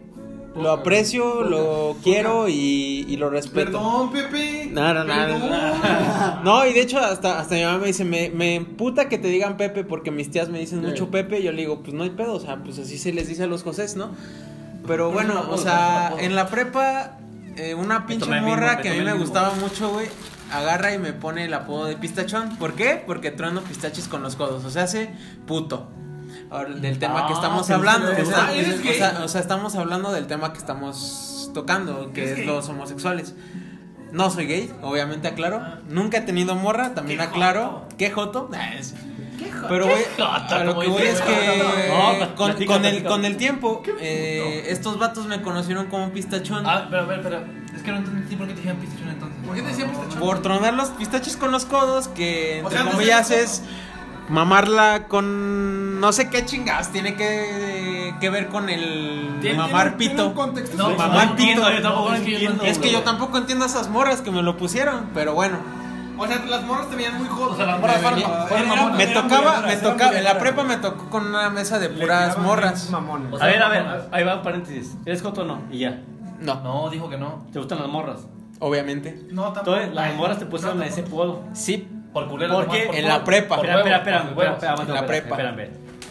[0.55, 3.71] lo aprecio, lo quiero y, y lo respeto.
[3.71, 4.69] Perdón, Pepe.
[4.71, 6.41] Nada, nada.
[6.43, 9.27] No, y de hecho hasta, hasta mi mamá me dice, me, me emputa que te
[9.29, 11.39] digan Pepe porque mis tías me dicen mucho Pepe.
[11.39, 13.43] Y yo le digo, pues no hay pedo, o sea, pues así se les dice
[13.43, 14.11] a los Josés, ¿no?
[14.85, 17.17] Pero bueno, o sea, en la prepa,
[17.55, 20.07] eh, una pinche morra que a mí me gustaba mucho, güey,
[20.51, 22.57] agarra y me pone el apodo de pistachón.
[22.57, 23.01] ¿Por qué?
[23.05, 25.09] Porque trueno pistaches con los codos, o sea, hace
[25.47, 25.87] puto.
[26.81, 28.11] Del tema Ah, que estamos hablando.
[28.11, 32.11] O sea, ah, eres o sea, o sea, estamos hablando del tema que estamos tocando,
[32.13, 32.45] que ¿Eres es gay?
[32.47, 33.35] los homosexuales.
[34.11, 35.59] No soy gay, obviamente aclaro.
[35.61, 35.79] Ah.
[35.89, 37.87] Nunca he tenido morra, también Qué aclaro.
[37.97, 38.47] ¿Qué joto?
[38.51, 38.93] Nah, es-
[39.39, 39.67] ¿Qué joto?
[39.67, 40.25] Pero voy, joto?
[40.55, 44.65] a lo que voy es que No, con, platica, con el, con el tiempo, eh,
[44.69, 46.63] estos vatos me conocieron como pistachón.
[46.67, 47.63] Ah, pero, pero, pero.
[47.75, 49.37] Es que no entendí por qué te dijeron pistachón entonces.
[49.43, 50.19] ¿Por qué te decían pistachón?
[50.19, 53.63] Por tronar los pistaches con los codos, que O entre sea, no comillas sé- es
[54.29, 60.15] mamarla con no sé qué chingas, tiene que, que ver con el Tiene- mamar Tiene-
[60.15, 60.41] tiene un pito.
[60.41, 62.13] contexto No, entiendo, pito.
[62.13, 62.63] es que entiendo.
[62.63, 65.57] Es que yo tampoco entiendo a esas morras que me lo pusieron, pero bueno.
[66.17, 67.53] O sea, las morras te veían muy jotos.
[67.53, 68.97] O sea, las morras Me, fueron- venía- fueron era- mamonas.
[68.97, 72.37] me eran tocaba, me tocaba, en la prepa me tocó con una mesa de puras
[72.37, 72.89] morras.
[72.91, 73.33] mamones.
[73.33, 74.95] O A ver, a ver, ahí va un paréntesis.
[75.05, 75.61] ¿Eres joto o no?
[75.71, 76.01] Y ya.
[76.39, 77.45] No, No, dijo que no.
[77.51, 78.27] ¿Te gustan las morras?
[78.59, 79.27] obviamente.
[79.31, 79.75] No, tampoco.
[79.75, 81.41] Entonces, las morras te pusieron No, ese podo.
[81.53, 82.65] Sí, Por culero.
[82.71, 83.55] En la prepa.
[83.55, 85.37] Espera, espera, espera, En la espera, prepa.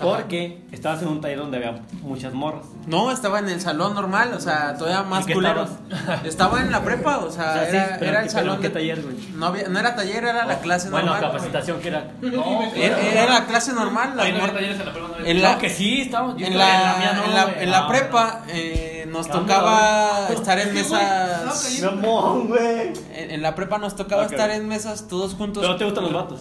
[0.03, 2.67] Porque estabas en un taller donde había muchas morras.
[2.87, 5.67] No, estaba en el salón normal, o sea, todavía más ¿En qué culero.
[6.25, 8.69] Estaba en la prepa, o sea, O sea, sí, era, era ¿qué- el salón qué
[8.69, 9.17] de taller, güey?
[9.35, 11.31] No, había, no era taller, era la clase Bueno, normal.
[11.33, 12.11] capacitación que era.
[12.23, 15.09] No, Era, era la clase normal, la Ahí no había talleres en la prepa.
[15.09, 16.37] no había en la- Claro que sí, estábamos.
[16.37, 20.29] en estaba la, mía no, en la, en la Ah, prepa eh, nos Cámara, tocaba
[20.31, 21.63] estar en mesas.
[23.15, 25.61] En, en la prepa nos tocaba estar en mesas todos juntos.
[25.63, 26.41] Pero no te gustan los vatos.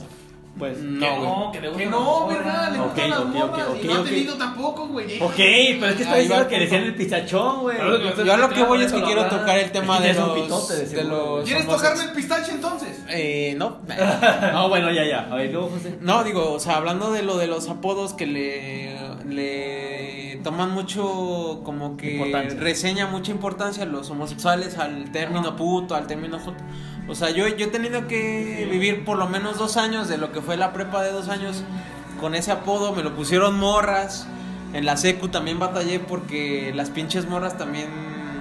[0.58, 0.78] Pues.
[0.78, 1.22] Que No, güey.
[1.30, 3.68] no, que le Que no, verga, le gustan las morras.
[3.82, 5.22] y no ha tenido tampoco, güey.
[5.22, 7.78] Ok, pero es que está diciendo va que decían el pistachón, güey.
[8.26, 10.40] Yo a lo que voy es que quiero tocar el tema Es que de los,
[10.42, 11.36] pitote, de de seguro.
[11.38, 13.00] los ¿Quieres tocarme el pistache entonces?
[13.10, 13.80] Eh, no.
[14.54, 15.28] No, bueno, ya, ya.
[15.32, 15.98] A ver, luego, José.
[16.02, 18.96] No, digo, o sea, hablando de lo de los apodos que le,
[19.28, 26.40] le toman mucho, como que reseña mucha importancia los homosexuales al término puto, al término
[26.40, 26.64] joto.
[27.12, 30.32] O sea, yo, yo he tenido que vivir por lo menos dos años de lo
[30.32, 31.62] que fue la prepa de dos años
[32.22, 34.28] con ese apodo, me lo pusieron morras.
[34.74, 37.90] En la secu también batallé porque las pinches morras también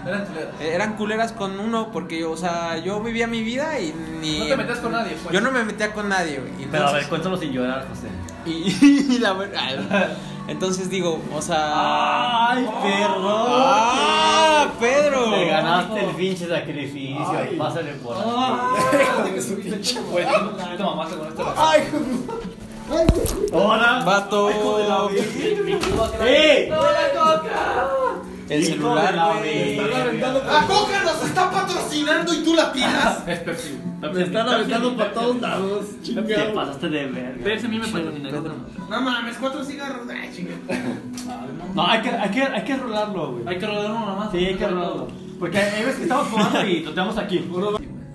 [0.07, 0.55] Eran culeras.
[0.61, 4.39] eran culeras con uno, porque, o sea, yo vivía mi vida y ni...
[4.39, 5.35] No te metías con nadie, pues.
[5.35, 6.69] Yo no me metía con nadie, güey.
[6.71, 8.07] Pero a ver, cuéntalo sin llorar, José.
[8.47, 10.11] y, y la verdad.
[10.51, 12.51] Entonces digo, o sea.
[12.51, 13.47] ¡Ay, perro!
[13.49, 15.31] ¡Ah, Pedro!
[15.31, 17.57] Te ganaste el pinche sacrificio.
[17.57, 18.27] Pásale por aquí.
[20.11, 21.55] Güey, tú te mamaste con esto.
[23.53, 24.03] ¡Hola!
[24.05, 24.51] Vato.
[26.21, 26.73] ¡Ey!
[28.51, 29.77] El celular, güey.
[29.79, 30.33] verga.
[30.33, 33.23] La coca nos está patrocinando y tú la tiras.
[33.29, 33.79] Es Pepsi.
[34.01, 35.87] Me están aventando para todos lados.
[36.03, 36.55] Te Chingado.
[36.55, 37.45] pasaste de verga.
[37.45, 38.31] Pepsi a mí me patrocina.
[38.91, 40.09] No mames, cuatro cigarros.
[40.09, 40.49] Ay.
[41.75, 43.45] No, hay que, hay que, hay que rolarlo, güey.
[43.47, 44.33] Hay que rolar uno nomás.
[44.33, 45.09] Sí, hay que rolarlo.
[45.39, 47.39] Porque hay veces que estamos jugando y lo tenemos aquí.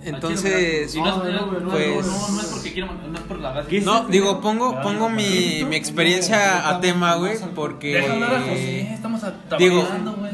[0.06, 0.96] Entonces.
[0.96, 3.66] No, es- no, no, no, pues- no, es porque quiero, no es por la.
[3.66, 8.02] ¿Qué No, digo, pongo, pongo mi, mi experiencia a tema, güey, porque...
[8.02, 9.88] José, estamos a- Digo,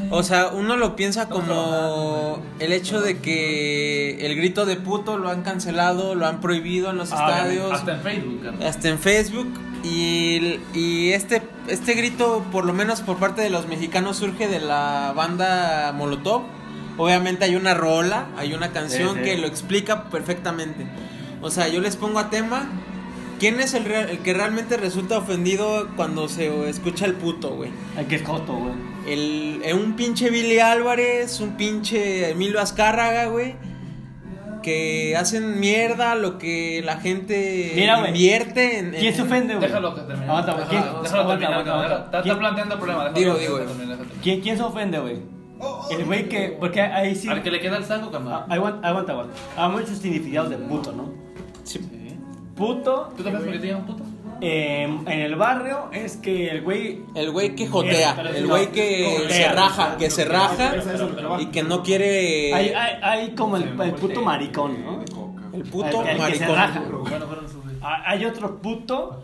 [0.10, 5.30] o sea, uno lo piensa como el hecho de que el grito de puto lo
[5.30, 9.48] han cancelado, lo han prohibido en los Ah, estadios, Hasta en Facebook, hasta en Facebook
[9.84, 14.60] y, y este este grito por lo menos por parte de los mexicanos surge de
[14.60, 16.44] la banda Molotov
[16.98, 19.24] obviamente hay una rola hay una canción Sí, sí.
[19.26, 20.86] que lo explica perfectamente
[21.42, 22.70] o sea yo les pongo a tema
[23.40, 27.72] quién es el, real- el que realmente resulta ofendido cuando se escucha el puto güey
[27.98, 28.74] Hay que es joto, güey.
[29.08, 33.56] el, eh, un pinche Billy Álvarez, un pinche Emilio Azcárraga, güey.
[34.62, 39.68] Que hacen mierda lo que la gente Mira, invierte en, ¿Quién en- se ofende, güey?
[39.68, 40.26] Déjalo que termine.
[40.28, 40.66] Aguanta, güey.
[40.68, 42.02] ¿Quién- Déjalo, terminar.
[42.06, 43.10] Está- ¿Quién- planteando el problema.
[43.10, 43.60] déjalo Digo.
[44.22, 45.18] ¿Quién, ¿Quién se ofende, güey?
[45.92, 46.58] El güey que.
[46.60, 47.28] Porque ahí sí.
[47.30, 48.46] Al que le queda el saco, Ah, carnal.
[48.50, 49.34] Aguanta, aguanta, aguanta.
[49.58, 51.10] Hay muchos significados de puto, ¿no?
[52.56, 53.10] Puto.
[53.18, 54.04] ¿Tú te ves que te digan puto?
[54.44, 57.02] eh, en el barrio es que el güey.
[57.16, 59.30] El güey que jotea, Pero el güey que jotea.
[59.38, 60.74] se raja, que se raja
[61.40, 65.04] y que no quiere Hay, hay, hay como el, el puto maricón, ¿no?
[65.54, 66.56] el puto El- el que se maricón.
[66.56, 66.80] raja.
[66.90, 67.46] Bueno, fueron.
[67.46, 67.51] Ah,
[67.84, 69.24] Hay otro puto.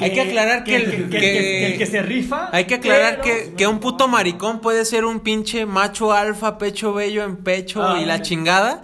[0.00, 2.48] Hay que aclarar que el- que, que- que- el que se rifa.
[2.52, 6.56] Hay que aclarar pero- que, que un puto maricón puede ser un pinche macho alfa,
[6.58, 8.82] pecho bello en pecho Ah, y la chingada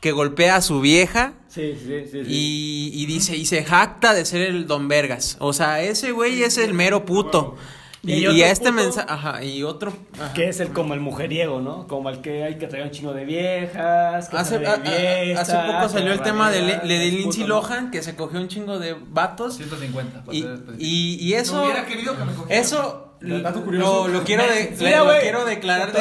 [0.00, 2.24] que golpea a su vieja Sí, sí, sí.
[2.24, 2.26] sí.
[2.26, 5.36] y, y dice y se jacta de ser el don vergas.
[5.38, 7.56] O sea, ese güey es el mero puto.
[8.04, 10.32] Y Y, a este mensaje, ajá, y otro ajá.
[10.32, 11.86] Que es el como el mujeriego, ¿no?
[11.86, 14.28] Como el que hay que traer un chingo de viejas.
[14.28, 16.78] Que Hace, sale a- de a- fiesta, hace poco salió el la tema de, Le-
[16.78, 17.44] de Lindsay.
[17.44, 20.24] Lohan que se cogió un chingo de vatos 150.
[20.24, 20.44] para y,
[20.78, 22.60] y, y eso No hubiera querido que me cogiera.
[22.60, 24.08] eso Dato lo, curioso.
[24.08, 25.98] lo quiero de, Sí, le- lo quiero declarar de,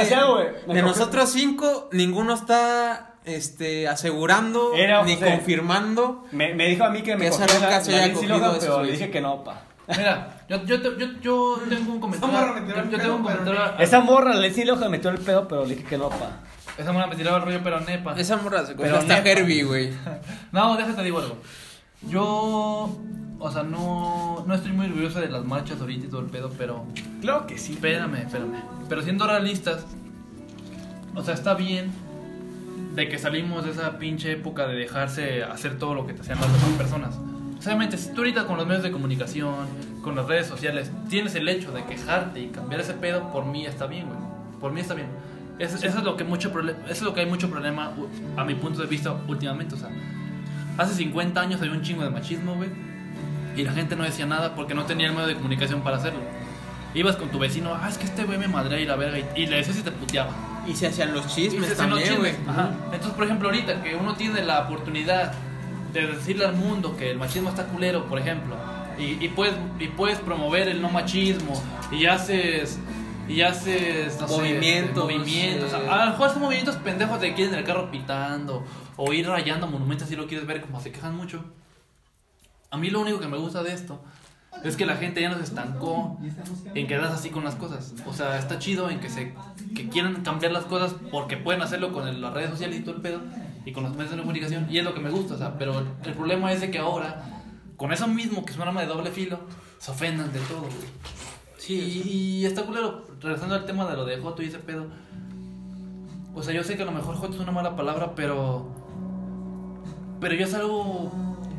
[0.81, 5.25] nosotros cinco ninguno está este asegurando Era ni José.
[5.29, 8.83] confirmando Me, me dijo a mí que me Que cogió la, la Lohan, esos pero
[8.83, 9.65] le dije que no, pa.
[9.87, 12.35] Mira, yo, yo, te- yo, yo tengo un comentario.
[12.37, 13.79] morra me tiró Yo, el yo pedo, tengo un pero comentario.
[13.83, 16.39] Esa morra le sí le metió el pedo, pero le dije que no, pa.
[16.77, 18.13] Esa morra me tiraba el rollo, pero nepa.
[18.17, 19.29] Esa morra se coge Pero hasta neta.
[19.29, 19.89] Herbie, güey.
[20.51, 21.37] No, déjate digo algo.
[22.07, 22.97] Yo,
[23.39, 26.51] o sea, no, no estoy muy orgulloso de las marchas ahorita y todo el pedo,
[26.57, 26.85] pero
[27.21, 27.73] Claro que sí.
[27.73, 28.61] espérame, espérame.
[28.89, 29.85] Pero siendo realistas,
[31.15, 31.91] o sea, está bien
[32.95, 36.39] de que salimos de esa pinche época de dejarse hacer todo lo que te hacían
[36.41, 37.15] las demás personas.
[37.15, 39.55] O sea, Obviamente, si tú ahorita con los medios de comunicación,
[40.01, 43.65] con las redes sociales, tienes el hecho de quejarte y cambiar ese pedo, por mí
[43.65, 44.19] está bien, güey.
[44.59, 45.07] Por mí está bien.
[45.59, 47.91] Eso, eso es lo que mucho eso es lo que hay mucho problema
[48.35, 49.89] a mi punto de vista últimamente, o sea,
[50.77, 52.69] hace 50 años había un chingo de machismo, güey,
[53.55, 56.19] y la gente no decía nada porque no tenía el medio de comunicación para hacerlo.
[56.93, 59.43] Ibas con tu vecino, ah, es que este güey me madrea y la verga, y,
[59.43, 60.31] y le decías y te puteaba.
[60.67, 62.31] Y se hacían los Y chismes se los también, güey.
[62.31, 62.49] chismes.
[62.49, 62.71] Ajá.
[62.85, 65.33] Entonces, por ejemplo, ahorita que uno tiene la oportunidad
[65.93, 68.55] de decirle al mundo que el machismo está culero, por ejemplo,
[69.01, 71.53] y, y puedes, y puedes promover el no machismo,
[71.91, 72.79] y haces.
[73.27, 75.71] Y haces no sé, Movimientos, movimientos.
[75.73, 75.87] eh.
[75.89, 78.63] A lo mejor son movimientos pendejos de que ir en el carro pitando.
[78.97, 81.45] O ir rayando monumentos si lo quieres ver, como se quejan mucho.
[82.71, 84.01] A mí lo único que me gusta de esto
[84.63, 86.19] es que la gente ya no se estancó
[86.75, 87.93] en quedarse así con las cosas.
[88.05, 89.33] O sea, está chido en que se
[89.75, 92.95] que quieran cambiar las cosas porque pueden hacerlo con el- las redes sociales y todo
[92.95, 93.21] el pedo
[93.65, 95.79] y con los medios de comunicación y es lo que me gusta, o sea, pero
[95.79, 97.23] el, el problema es de que ahora
[97.81, 99.39] con eso mismo que es un arma de doble filo
[99.79, 100.59] se ofendan de todo.
[100.59, 100.71] güey.
[101.57, 104.85] Sí, y, está culero, regresando al tema de lo de Joto y ese pedo.
[106.35, 108.67] O sea, yo sé que a lo mejor Joto es una mala palabra, pero
[110.19, 111.11] pero ya es algo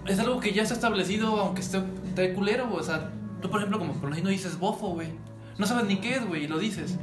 [0.07, 2.79] es algo que ya está establecido aunque esté, esté culero, güey.
[2.79, 3.11] o sea,
[3.41, 5.09] tú por ejemplo como no dices bofo, güey.
[5.59, 6.99] No sabes ni qué es, güey, y lo dices.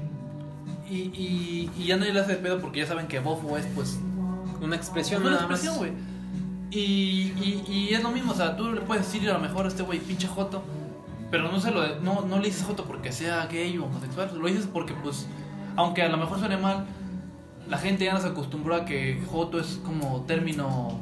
[0.89, 3.65] Y, y, y ya nadie le hace de pedo porque ya saben que bofo es
[3.75, 3.99] pues
[4.61, 5.91] Una expresión es una nada expresión, güey.
[6.71, 9.65] Y, y, y es lo mismo, o sea, tú le puedes decir a lo mejor
[9.65, 10.61] a este güey pinche joto,
[11.31, 14.47] pero no se lo no, no le dices joto porque sea gay o homosexual, lo
[14.47, 15.25] dices porque pues
[15.75, 16.85] aunque a lo mejor suene mal,
[17.67, 20.99] la gente ya no se acostumbró a que joto es como término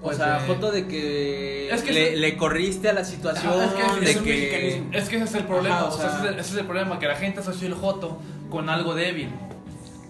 [0.00, 3.52] O pues, sea, foto de que, Es que le, es- le corriste a la situación,
[3.62, 4.84] es que de es que...
[4.92, 6.56] Es que ese es el problema, Ajá, o o sea, ese, es el, ese es
[6.56, 8.18] el problema, que la gente asocia el joto
[8.50, 9.28] con algo débil.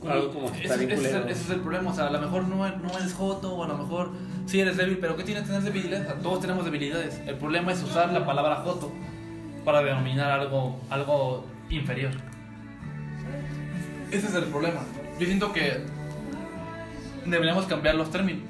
[0.09, 2.49] Algo como que ese, ese es ese es el problema, o sea, a lo mejor
[2.49, 4.11] no, no eres joto o a lo mejor
[4.47, 6.07] sí eres débil, pero ¿qué tiene que tener debilidades?
[6.07, 7.21] O sea, todos tenemos debilidades.
[7.27, 8.91] El problema es usar la palabra joto
[9.65, 12.13] para denominar algo, algo inferior.
[14.11, 14.81] Ese es el problema.
[15.19, 15.85] Yo siento que
[17.27, 18.43] deberíamos cambiar los términos.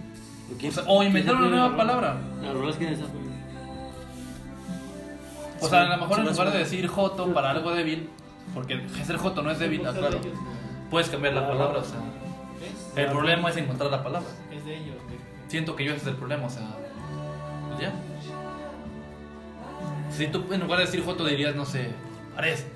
[0.56, 2.16] O, sea, o inventar una nueva palabra.
[2.42, 3.04] La rola es que esa
[5.60, 8.08] O sea, a lo mejor en lugar de decir joto para algo débil,
[8.54, 10.20] porque ser joto no es débil, claro,
[10.90, 12.00] puedes cambiar la palabra, o sea.
[12.96, 14.28] El problema es encontrar la palabra.
[14.52, 14.96] Es de ellos.
[15.48, 16.66] Siento que yo ese es el problema, o sea.
[17.68, 17.92] Pues ya.
[20.10, 21.90] Si tú en lugar de decir joto dirías, no sé,
[22.36, 22.66] Ares.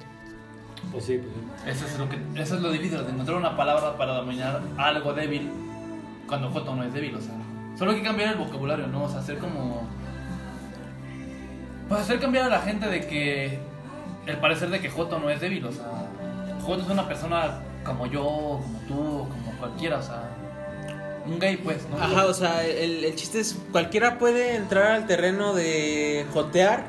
[0.92, 1.70] Pues sí, pues sí.
[1.70, 5.12] Eso es lo que eso es lo difícil, de encontrar una palabra para dominar algo
[5.12, 5.50] débil
[6.28, 7.34] cuando joto no es débil, o sea.
[7.76, 9.04] Solo hay que cambiar el vocabulario, ¿no?
[9.04, 9.88] O sea, hacer como
[11.88, 13.58] pues hacer cambiar a la gente de que
[14.26, 16.08] el parecer de que joto no es débil, o sea,
[16.62, 18.94] joto es una persona como yo, como tú,
[19.28, 20.22] como cualquiera, o sea,
[21.26, 22.02] un gay pues, ¿no?
[22.02, 26.84] Ajá, o sea, el, el chiste es cualquiera puede entrar al terreno de jotear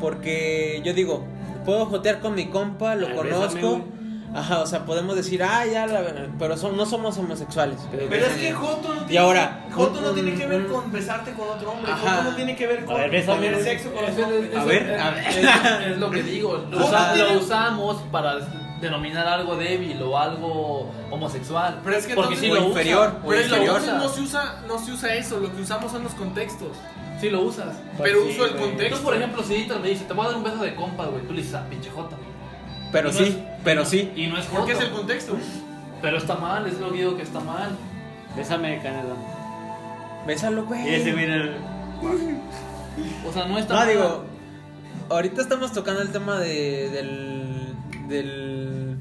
[0.00, 1.24] porque yo digo,
[1.64, 3.54] puedo jotear con mi compa, lo Ay, conozco.
[3.54, 3.96] bésame,
[4.34, 7.78] Ajá, o sea, podemos decir, ah, ya, la- pero son, no somos homosexuales.
[7.90, 10.92] Pero es que Joto no tiene, Y ahora, Joto no tiene que ver un- con
[10.92, 11.90] besarte con otro hombre.
[11.90, 12.16] Ajá.
[12.16, 14.50] Joto no tiene que ver con ver, tener sexo con otro hombre.
[14.58, 15.26] A ver, es- a ver.
[15.28, 16.66] es- es lo que digo.
[16.70, 18.34] Usa- lo usamos para
[18.80, 21.80] denominar algo débil o algo homosexual.
[21.84, 23.20] Pero es que Porque entonces- sí lo inferior, usa.
[23.22, 23.76] Pero es que inferior.
[23.78, 26.76] entonces no se, usa, no se usa eso, lo que usamos son los contextos.
[27.20, 27.74] Sí lo usas.
[28.02, 28.62] Pero sí, uso el güey.
[28.68, 28.98] contexto.
[28.98, 31.06] Tú, por ejemplo, si Dieter me dice, te voy a dar un beso de compa,
[31.06, 32.16] güey, tú le dices, ah, pinche jota.
[32.92, 34.12] Pero Y no sí, es- pero sí.
[34.14, 35.36] Y no es ¿Por qué es el contexto?
[36.02, 37.70] Pero está mal, es lo que digo que está mal.
[38.36, 39.14] Bésame, Canela.
[40.26, 40.86] Bésalo, güey.
[40.90, 41.56] Y ese güey el-
[43.26, 43.88] O sea, no está No, mal.
[43.88, 44.24] digo,
[45.08, 47.74] ahorita estamos tocando el tema de, del,
[48.08, 48.55] del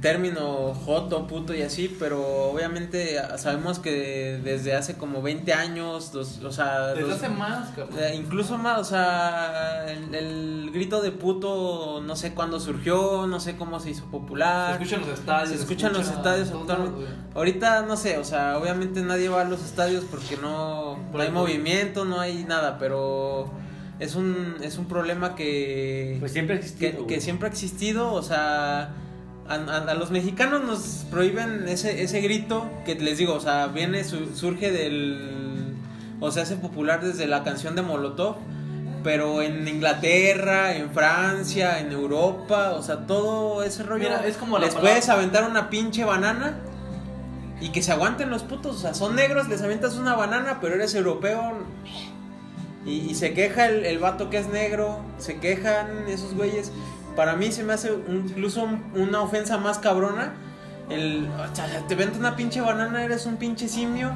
[0.05, 6.43] término joto, puto y así, pero obviamente sabemos que desde hace como 20 años, los-
[6.43, 7.97] o sea, Desde los- hace más, cabrón.
[7.99, 13.39] eh, incluso más, o sea, el, el grito de puto no sé cuándo surgió, no
[13.39, 14.73] sé cómo se hizo Se popular.
[14.73, 15.49] escuchan los estadios.
[15.49, 16.51] Se escuchan los escucha estadios
[16.93, 17.07] güey.
[17.33, 21.21] Ahorita no sé, o sea, obviamente nadie va a los estadios porque no, Por no
[21.25, 23.49] hay movimiento, no hay nada, pero
[23.99, 27.07] es un, es un problema que, Pues siempre ha que, existido.
[27.07, 28.93] que siempre ha existido, o sea,
[29.47, 33.67] a, a- a los mexicanos nos prohíben ese, ese grito que les digo, o sea,
[33.67, 35.75] viene, su- surge del,
[36.19, 38.35] o se hace popular desde la canción de Molotov,
[39.03, 44.03] pero en Inglaterra, en Francia, en Europa, o sea, todo ese rollo.
[44.05, 46.57] Mira, es como la les palabra- puedes aventar una pinche banana
[47.61, 50.73] y que se aguanten los putos, o sea, son negros, les avientas una banana, pero
[50.75, 51.53] eres europeo.
[52.85, 56.71] Y, y se queja el, el vato que es negro, se quejan esos güeyes.
[57.15, 60.33] Para mí se me hace un- incluso un- una ofensa más cabrona.
[60.89, 64.11] El, o sea, te vente una pinche banana, eres un pinche simio.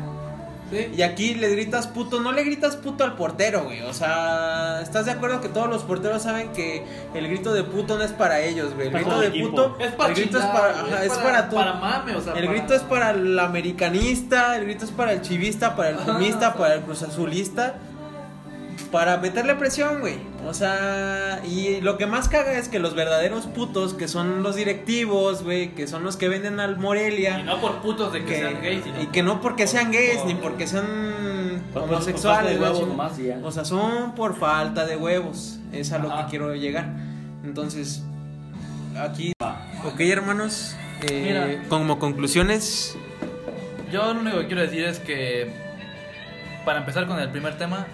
[0.95, 3.81] Y aquí le gritas puto, no le gritas puto al portero, güey.
[3.81, 6.85] O sea, ¿estás de acuerdo que todos los porteros saben que
[7.15, 8.89] el grito de puto no es para ellos, güey?
[8.89, 9.49] El grito de equipo.
[9.49, 11.59] puto, Es para el grito es para, ajá, es es para- para todo.
[11.61, 15.13] para mame, o sea, el para- grito es para el americanista, el grito es para
[15.13, 17.73] el chivista, para el pumista, para el cruz azulista.
[18.91, 20.17] Para meterle presión, güey.
[20.45, 24.55] O sea, y lo que más caga es que los verdaderos putos, que son los
[24.55, 28.33] directivos, güey, que son los que venden al Morelia Y no por putos de que,
[28.33, 32.21] que, sean gays, sino y que no porque sean gays ni porque sean homosexuales, por
[32.21, 33.39] falta de güey, huevos nomás y ya.
[33.43, 35.59] o sea, son por falta de huevos.
[35.71, 36.87] Es a lo que quiero llegar.
[37.43, 38.03] Entonces,
[38.97, 40.75] aquí, ok, hermanos,
[41.09, 41.69] eh, Mira.
[41.69, 42.97] como conclusiones,
[43.91, 45.51] Yo lo único que quiero decir es que,
[46.65, 47.87] para empezar con el primer tema,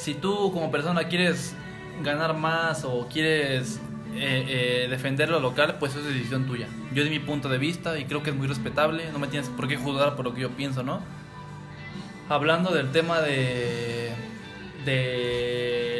[0.00, 1.54] si tú como persona quieres
[2.02, 3.78] ganar más o quieres
[4.14, 4.44] eh,
[4.84, 6.66] eh, defender lo local, pues eso es decisión tuya.
[6.94, 9.48] Yo di mi punto de vista y creo que es muy respetable, no me tienes
[9.50, 11.00] por qué juzgar por lo que yo pienso, ¿no?
[12.30, 14.10] Hablando del tema de,
[14.84, 15.98] de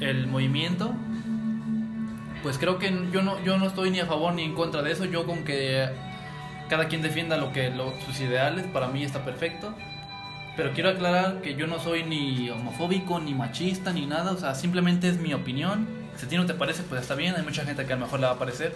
[0.00, 0.94] el, movimiento,
[2.42, 4.92] pues creo que yo no, yo no estoy ni a favor ni en contra de
[4.92, 5.88] eso, yo con que
[6.68, 9.74] cada quien defienda lo que lo- sus ideales, para mí está perfecto.
[10.56, 14.32] Pero quiero aclarar que yo no soy ni homofóbico, ni machista, ni nada.
[14.32, 15.86] O sea, simplemente es mi opinión.
[16.16, 17.34] Si a ti no te parece, pues está bien.
[17.34, 18.74] Hay mucha gente que a lo mejor le va a parecer.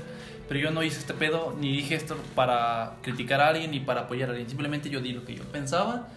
[0.48, 4.02] Pero yo no hice este pedo, ni dije esto para criticar a alguien, ni para
[4.02, 4.48] apoyar a alguien.
[4.48, 6.08] Simplemente yo di lo que yo pensaba.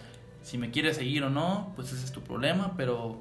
[0.42, 2.72] Si me quieres seguir o no, pues ese es tu problema.
[2.78, 3.18] Pero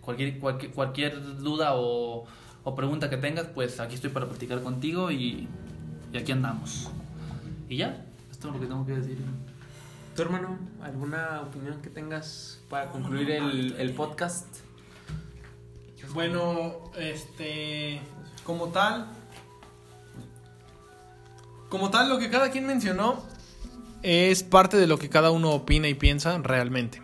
[0.00, 2.24] cualquier, cualquier, cualquier duda o,
[2.62, 5.48] o pregunta que tengas, pues aquí estoy para platicar contigo y,
[6.12, 6.88] y aquí andamos.
[7.68, 9.18] Y ya, esto es lo que tengo que decir.
[10.18, 14.48] Tu hermano, ¿alguna opinión que tengas para concluir el, el podcast?
[16.12, 18.00] Bueno, este.
[18.42, 19.06] Como tal.
[21.68, 23.22] Como tal, lo que cada quien mencionó
[24.02, 27.00] es parte de lo que cada uno opina y piensa realmente.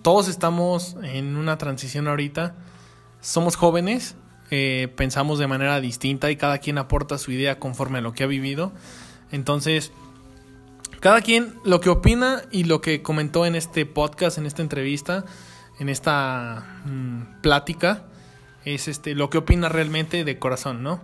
[0.00, 2.54] Todos estamos en una transición ahorita.
[3.20, 4.14] Somos jóvenes,
[4.50, 8.24] eh, pensamos de manera distinta y cada quien aporta su idea conforme a lo que
[8.24, 8.72] ha vivido.
[9.32, 9.92] Entonces,
[11.02, 15.24] cada quien lo que opina y lo que comentó en este podcast, en esta entrevista,
[15.78, 18.04] en esta mm, plática,
[18.64, 21.02] es este lo que opina realmente de corazón, ¿no?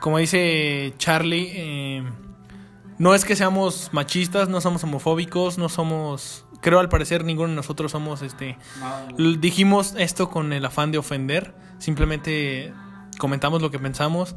[0.00, 2.04] Como dice Charlie, eh,
[2.98, 7.56] no es que seamos machistas, no somos homofóbicos, no somos, creo al parecer ninguno de
[7.56, 8.56] nosotros somos, este,
[9.18, 12.72] l- dijimos esto con el afán de ofender, simplemente
[13.18, 14.36] comentamos lo que pensamos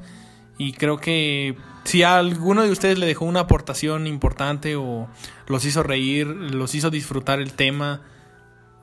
[0.57, 1.55] y creo que
[1.87, 5.07] si a alguno de ustedes le dejó una aportación importante o
[5.47, 8.01] los hizo reír, los hizo disfrutar el tema,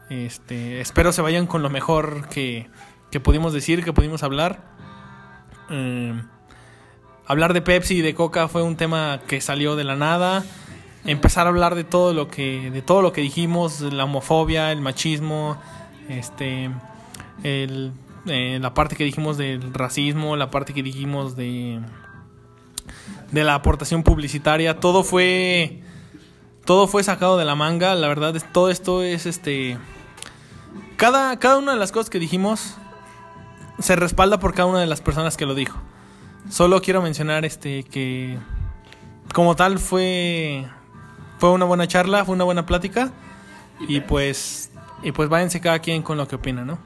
[0.09, 2.70] este, espero se vayan con lo mejor que,
[3.11, 4.64] que pudimos decir, que pudimos hablar.
[5.68, 6.18] Eh,
[7.26, 10.42] hablar de Pepsi y de Coca fue un tema que salió de la nada.
[11.05, 14.80] Empezar a hablar de todo lo que, de todo lo que dijimos, la homofobia, el
[14.80, 15.61] machismo,
[16.09, 16.70] este,
[17.42, 17.90] eh,
[18.24, 21.82] la parte que dijimos del racismo, la parte que dijimos de,
[23.32, 25.82] de la aportación publicitaria, todo fue,
[26.64, 27.95] todo fue sacado de la manga.
[27.95, 29.78] La verdad, todo esto es este,
[30.97, 32.76] cada, cada una de las cosas que dijimos
[33.78, 35.78] se respalda por cada una de las personas que lo dijo.
[36.51, 38.39] Solo quiero mencionar este que
[39.32, 40.66] como tal fue
[41.39, 43.12] fue una buena charla, fue una buena plática
[43.89, 44.70] y pues
[45.03, 46.78] y pues váyanse cada quien con lo que opina, ¿no?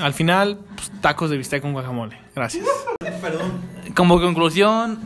[0.00, 2.18] Al final pues, tacos de bistec con guacamole.
[2.34, 2.66] Gracias.
[3.94, 4.98] Como conclusión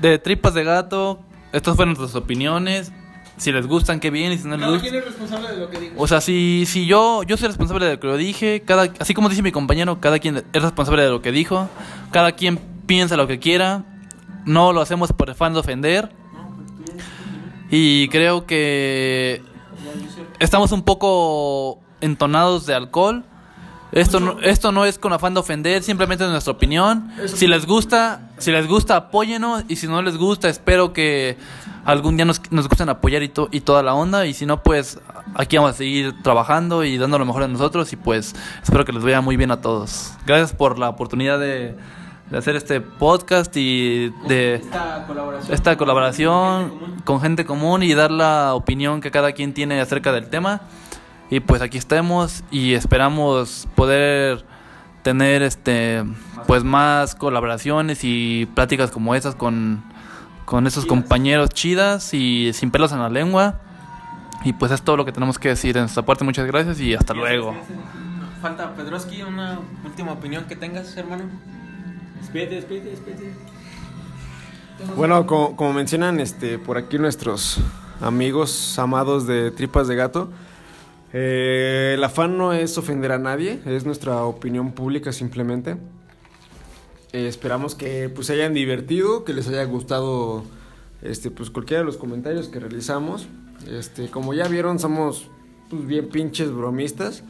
[0.00, 1.20] de tripas de gato,
[1.52, 2.92] estas fueron nuestras opiniones.
[3.36, 4.94] Si les gustan, qué bien, y si no les gustan.
[4.94, 5.94] es responsable de lo que dijo?
[5.98, 9.12] O sea, si, si yo, yo soy responsable de lo que lo dije, cada, así
[9.12, 11.68] como dice mi compañero, cada quien es responsable de lo que dijo,
[12.12, 13.84] cada quien piensa lo que quiera,
[14.46, 16.10] no lo hacemos por afán de ofender.
[17.70, 19.42] Y creo que
[20.38, 23.24] estamos un poco entonados de alcohol.
[23.96, 27.10] Esto no, esto no es con afán de ofender, simplemente es nuestra opinión.
[27.26, 29.64] Si les gusta, si les gusta, apóyenos.
[29.68, 31.38] Y si no les gusta, espero que
[31.84, 34.26] algún día nos, nos gusten apoyar y, to- y toda la onda.
[34.26, 34.98] Y si no, pues
[35.34, 37.90] aquí vamos a seguir trabajando y dando lo mejor de nosotros.
[37.94, 40.12] Y pues espero que les vaya muy bien a todos.
[40.26, 41.74] Gracias por la oportunidad de,
[42.30, 45.54] de hacer este podcast y de Esta colaboración.
[45.54, 47.00] esta colaboración Gente común.
[47.04, 50.60] con gente común y dar la opinión que cada quien tiene acerca del tema.
[51.30, 54.44] Y pues aquí estamos y esperamos poder
[55.02, 56.04] tener este
[56.46, 59.82] pues más colaboraciones y pláticas como esas con,
[60.44, 63.60] con esos compañeros chidas y sin pelos en la lengua.
[64.44, 66.22] Y pues es todo lo que tenemos que decir en esta parte.
[66.22, 67.54] Muchas gracias y hasta luego.
[68.40, 71.24] Falta Pedroski, una última opinión que tengas, hermano.
[72.20, 73.34] Despídete, despídete, despídete.
[74.96, 77.58] Bueno, como, como mencionan este, por aquí nuestros
[78.00, 80.30] amigos amados de Tripas de Gato,
[81.12, 85.76] eh, el afán no es ofender a nadie, es nuestra opinión pública simplemente.
[87.12, 90.44] Eh, esperamos que pues, se hayan divertido, que les haya gustado
[91.02, 93.28] este, pues, cualquiera de los comentarios que realizamos.
[93.70, 95.28] Este, como ya vieron, somos
[95.70, 97.22] pues, bien pinches bromistas.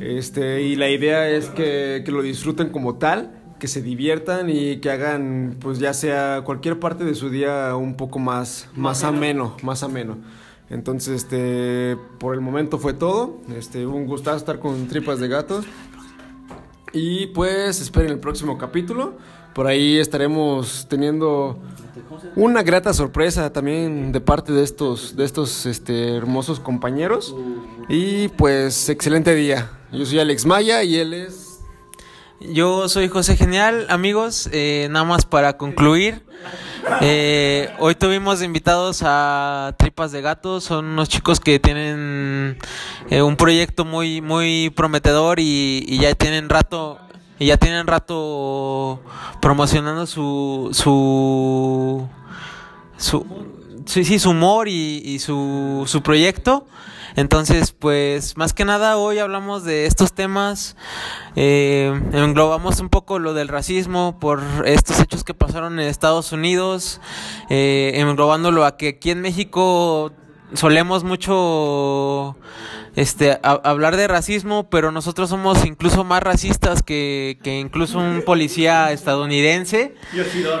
[0.00, 4.78] Este, y la idea es que, que lo disfruten como tal, que se diviertan y
[4.78, 9.56] que hagan, pues ya sea cualquier parte de su día un poco más, más ameno,
[9.62, 10.16] más ameno.
[10.70, 13.38] Entonces, este, por el momento fue todo.
[13.56, 15.64] Este, un gustazo estar con Tripas de Gatos.
[16.92, 19.14] Y pues esperen el próximo capítulo.
[19.54, 21.58] Por ahí estaremos teniendo
[22.36, 27.34] una grata sorpresa también de parte de estos, de estos este, hermosos compañeros.
[27.88, 29.70] Y pues excelente día.
[29.90, 31.60] Yo soy Alex Maya y él es...
[32.40, 34.48] Yo soy José Genial, amigos.
[34.52, 36.22] eh, nada más para concluir.
[37.00, 40.60] Eh, hoy tuvimos invitados a Tripas de Gato.
[40.60, 42.58] Son unos chicos que tienen
[43.10, 46.98] eh, un proyecto muy, muy prometedor y, y ya tienen rato.
[47.38, 49.00] Y ya tienen rato
[49.40, 52.08] promocionando su su
[52.96, 53.24] su
[53.86, 56.66] sí, su humor y, y su, su proyecto.
[57.18, 60.76] Entonces, pues más que nada hoy hablamos de estos temas,
[61.34, 67.00] eh, englobamos un poco lo del racismo por estos hechos que pasaron en Estados Unidos,
[67.50, 70.12] eh, englobándolo a que aquí en México
[70.54, 72.36] solemos mucho
[72.94, 78.22] este a- hablar de racismo, pero nosotros somos incluso más racistas que, que incluso un
[78.24, 79.94] policía estadounidense.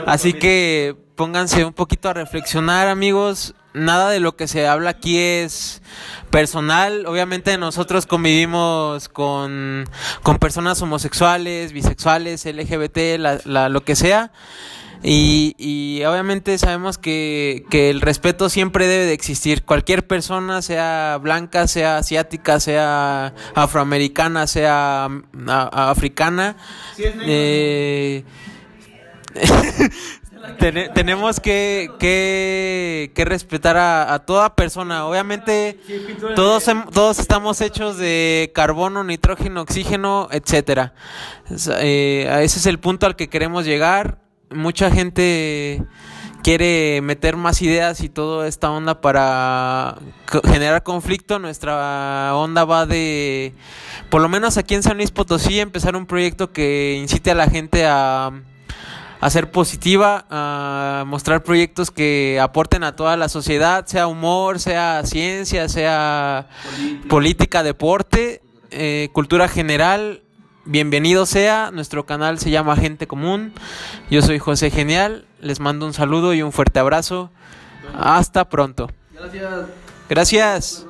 [0.06, 3.54] Así que pónganse un poquito a reflexionar, amigos.
[3.78, 5.82] Nada de lo que se habla aquí es
[6.30, 7.06] personal.
[7.06, 9.88] Obviamente nosotros convivimos con,
[10.22, 14.32] con personas homosexuales, bisexuales, LGBT, la, la- lo que sea.
[15.00, 19.62] Y, y obviamente sabemos que, que el respeto siempre debe de existir.
[19.62, 26.56] Cualquier persona, sea blanca, sea asiática, sea afroamericana, sea mm, a- a- africana,
[27.28, 28.24] eh,
[30.58, 35.06] Tene- tenemos que, que, respetar a, toda persona.
[35.06, 35.78] Obviamente,
[36.34, 40.94] todos, todos estamos hechos de carbono, nitrógeno, oxígeno, etcétera.
[41.80, 44.18] Eh, ese es el punto al que queremos llegar.
[44.50, 45.82] Mucha gente
[46.42, 49.96] quiere meter más ideas y toda esta onda para
[50.44, 51.38] generar conflicto.
[51.38, 53.54] Nuestra onda va de,
[54.10, 57.48] por lo menos aquí en San Luis Potosí, empezar un proyecto que incite a la
[57.48, 58.32] gente a
[59.20, 65.02] a ser positiva, a mostrar proyectos que aporten a toda la sociedad, sea humor, sea
[65.04, 66.46] ciencia, sea
[67.08, 68.40] política, deporte,
[68.70, 70.22] eh, cultura general.
[70.64, 73.52] Bienvenido sea, nuestro canal se llama Gente Común.
[74.10, 77.30] Yo soy José Genial, les mando un saludo y un fuerte abrazo.
[77.98, 78.90] Hasta pronto.
[79.14, 79.66] Gracias.
[80.08, 80.86] Gracias.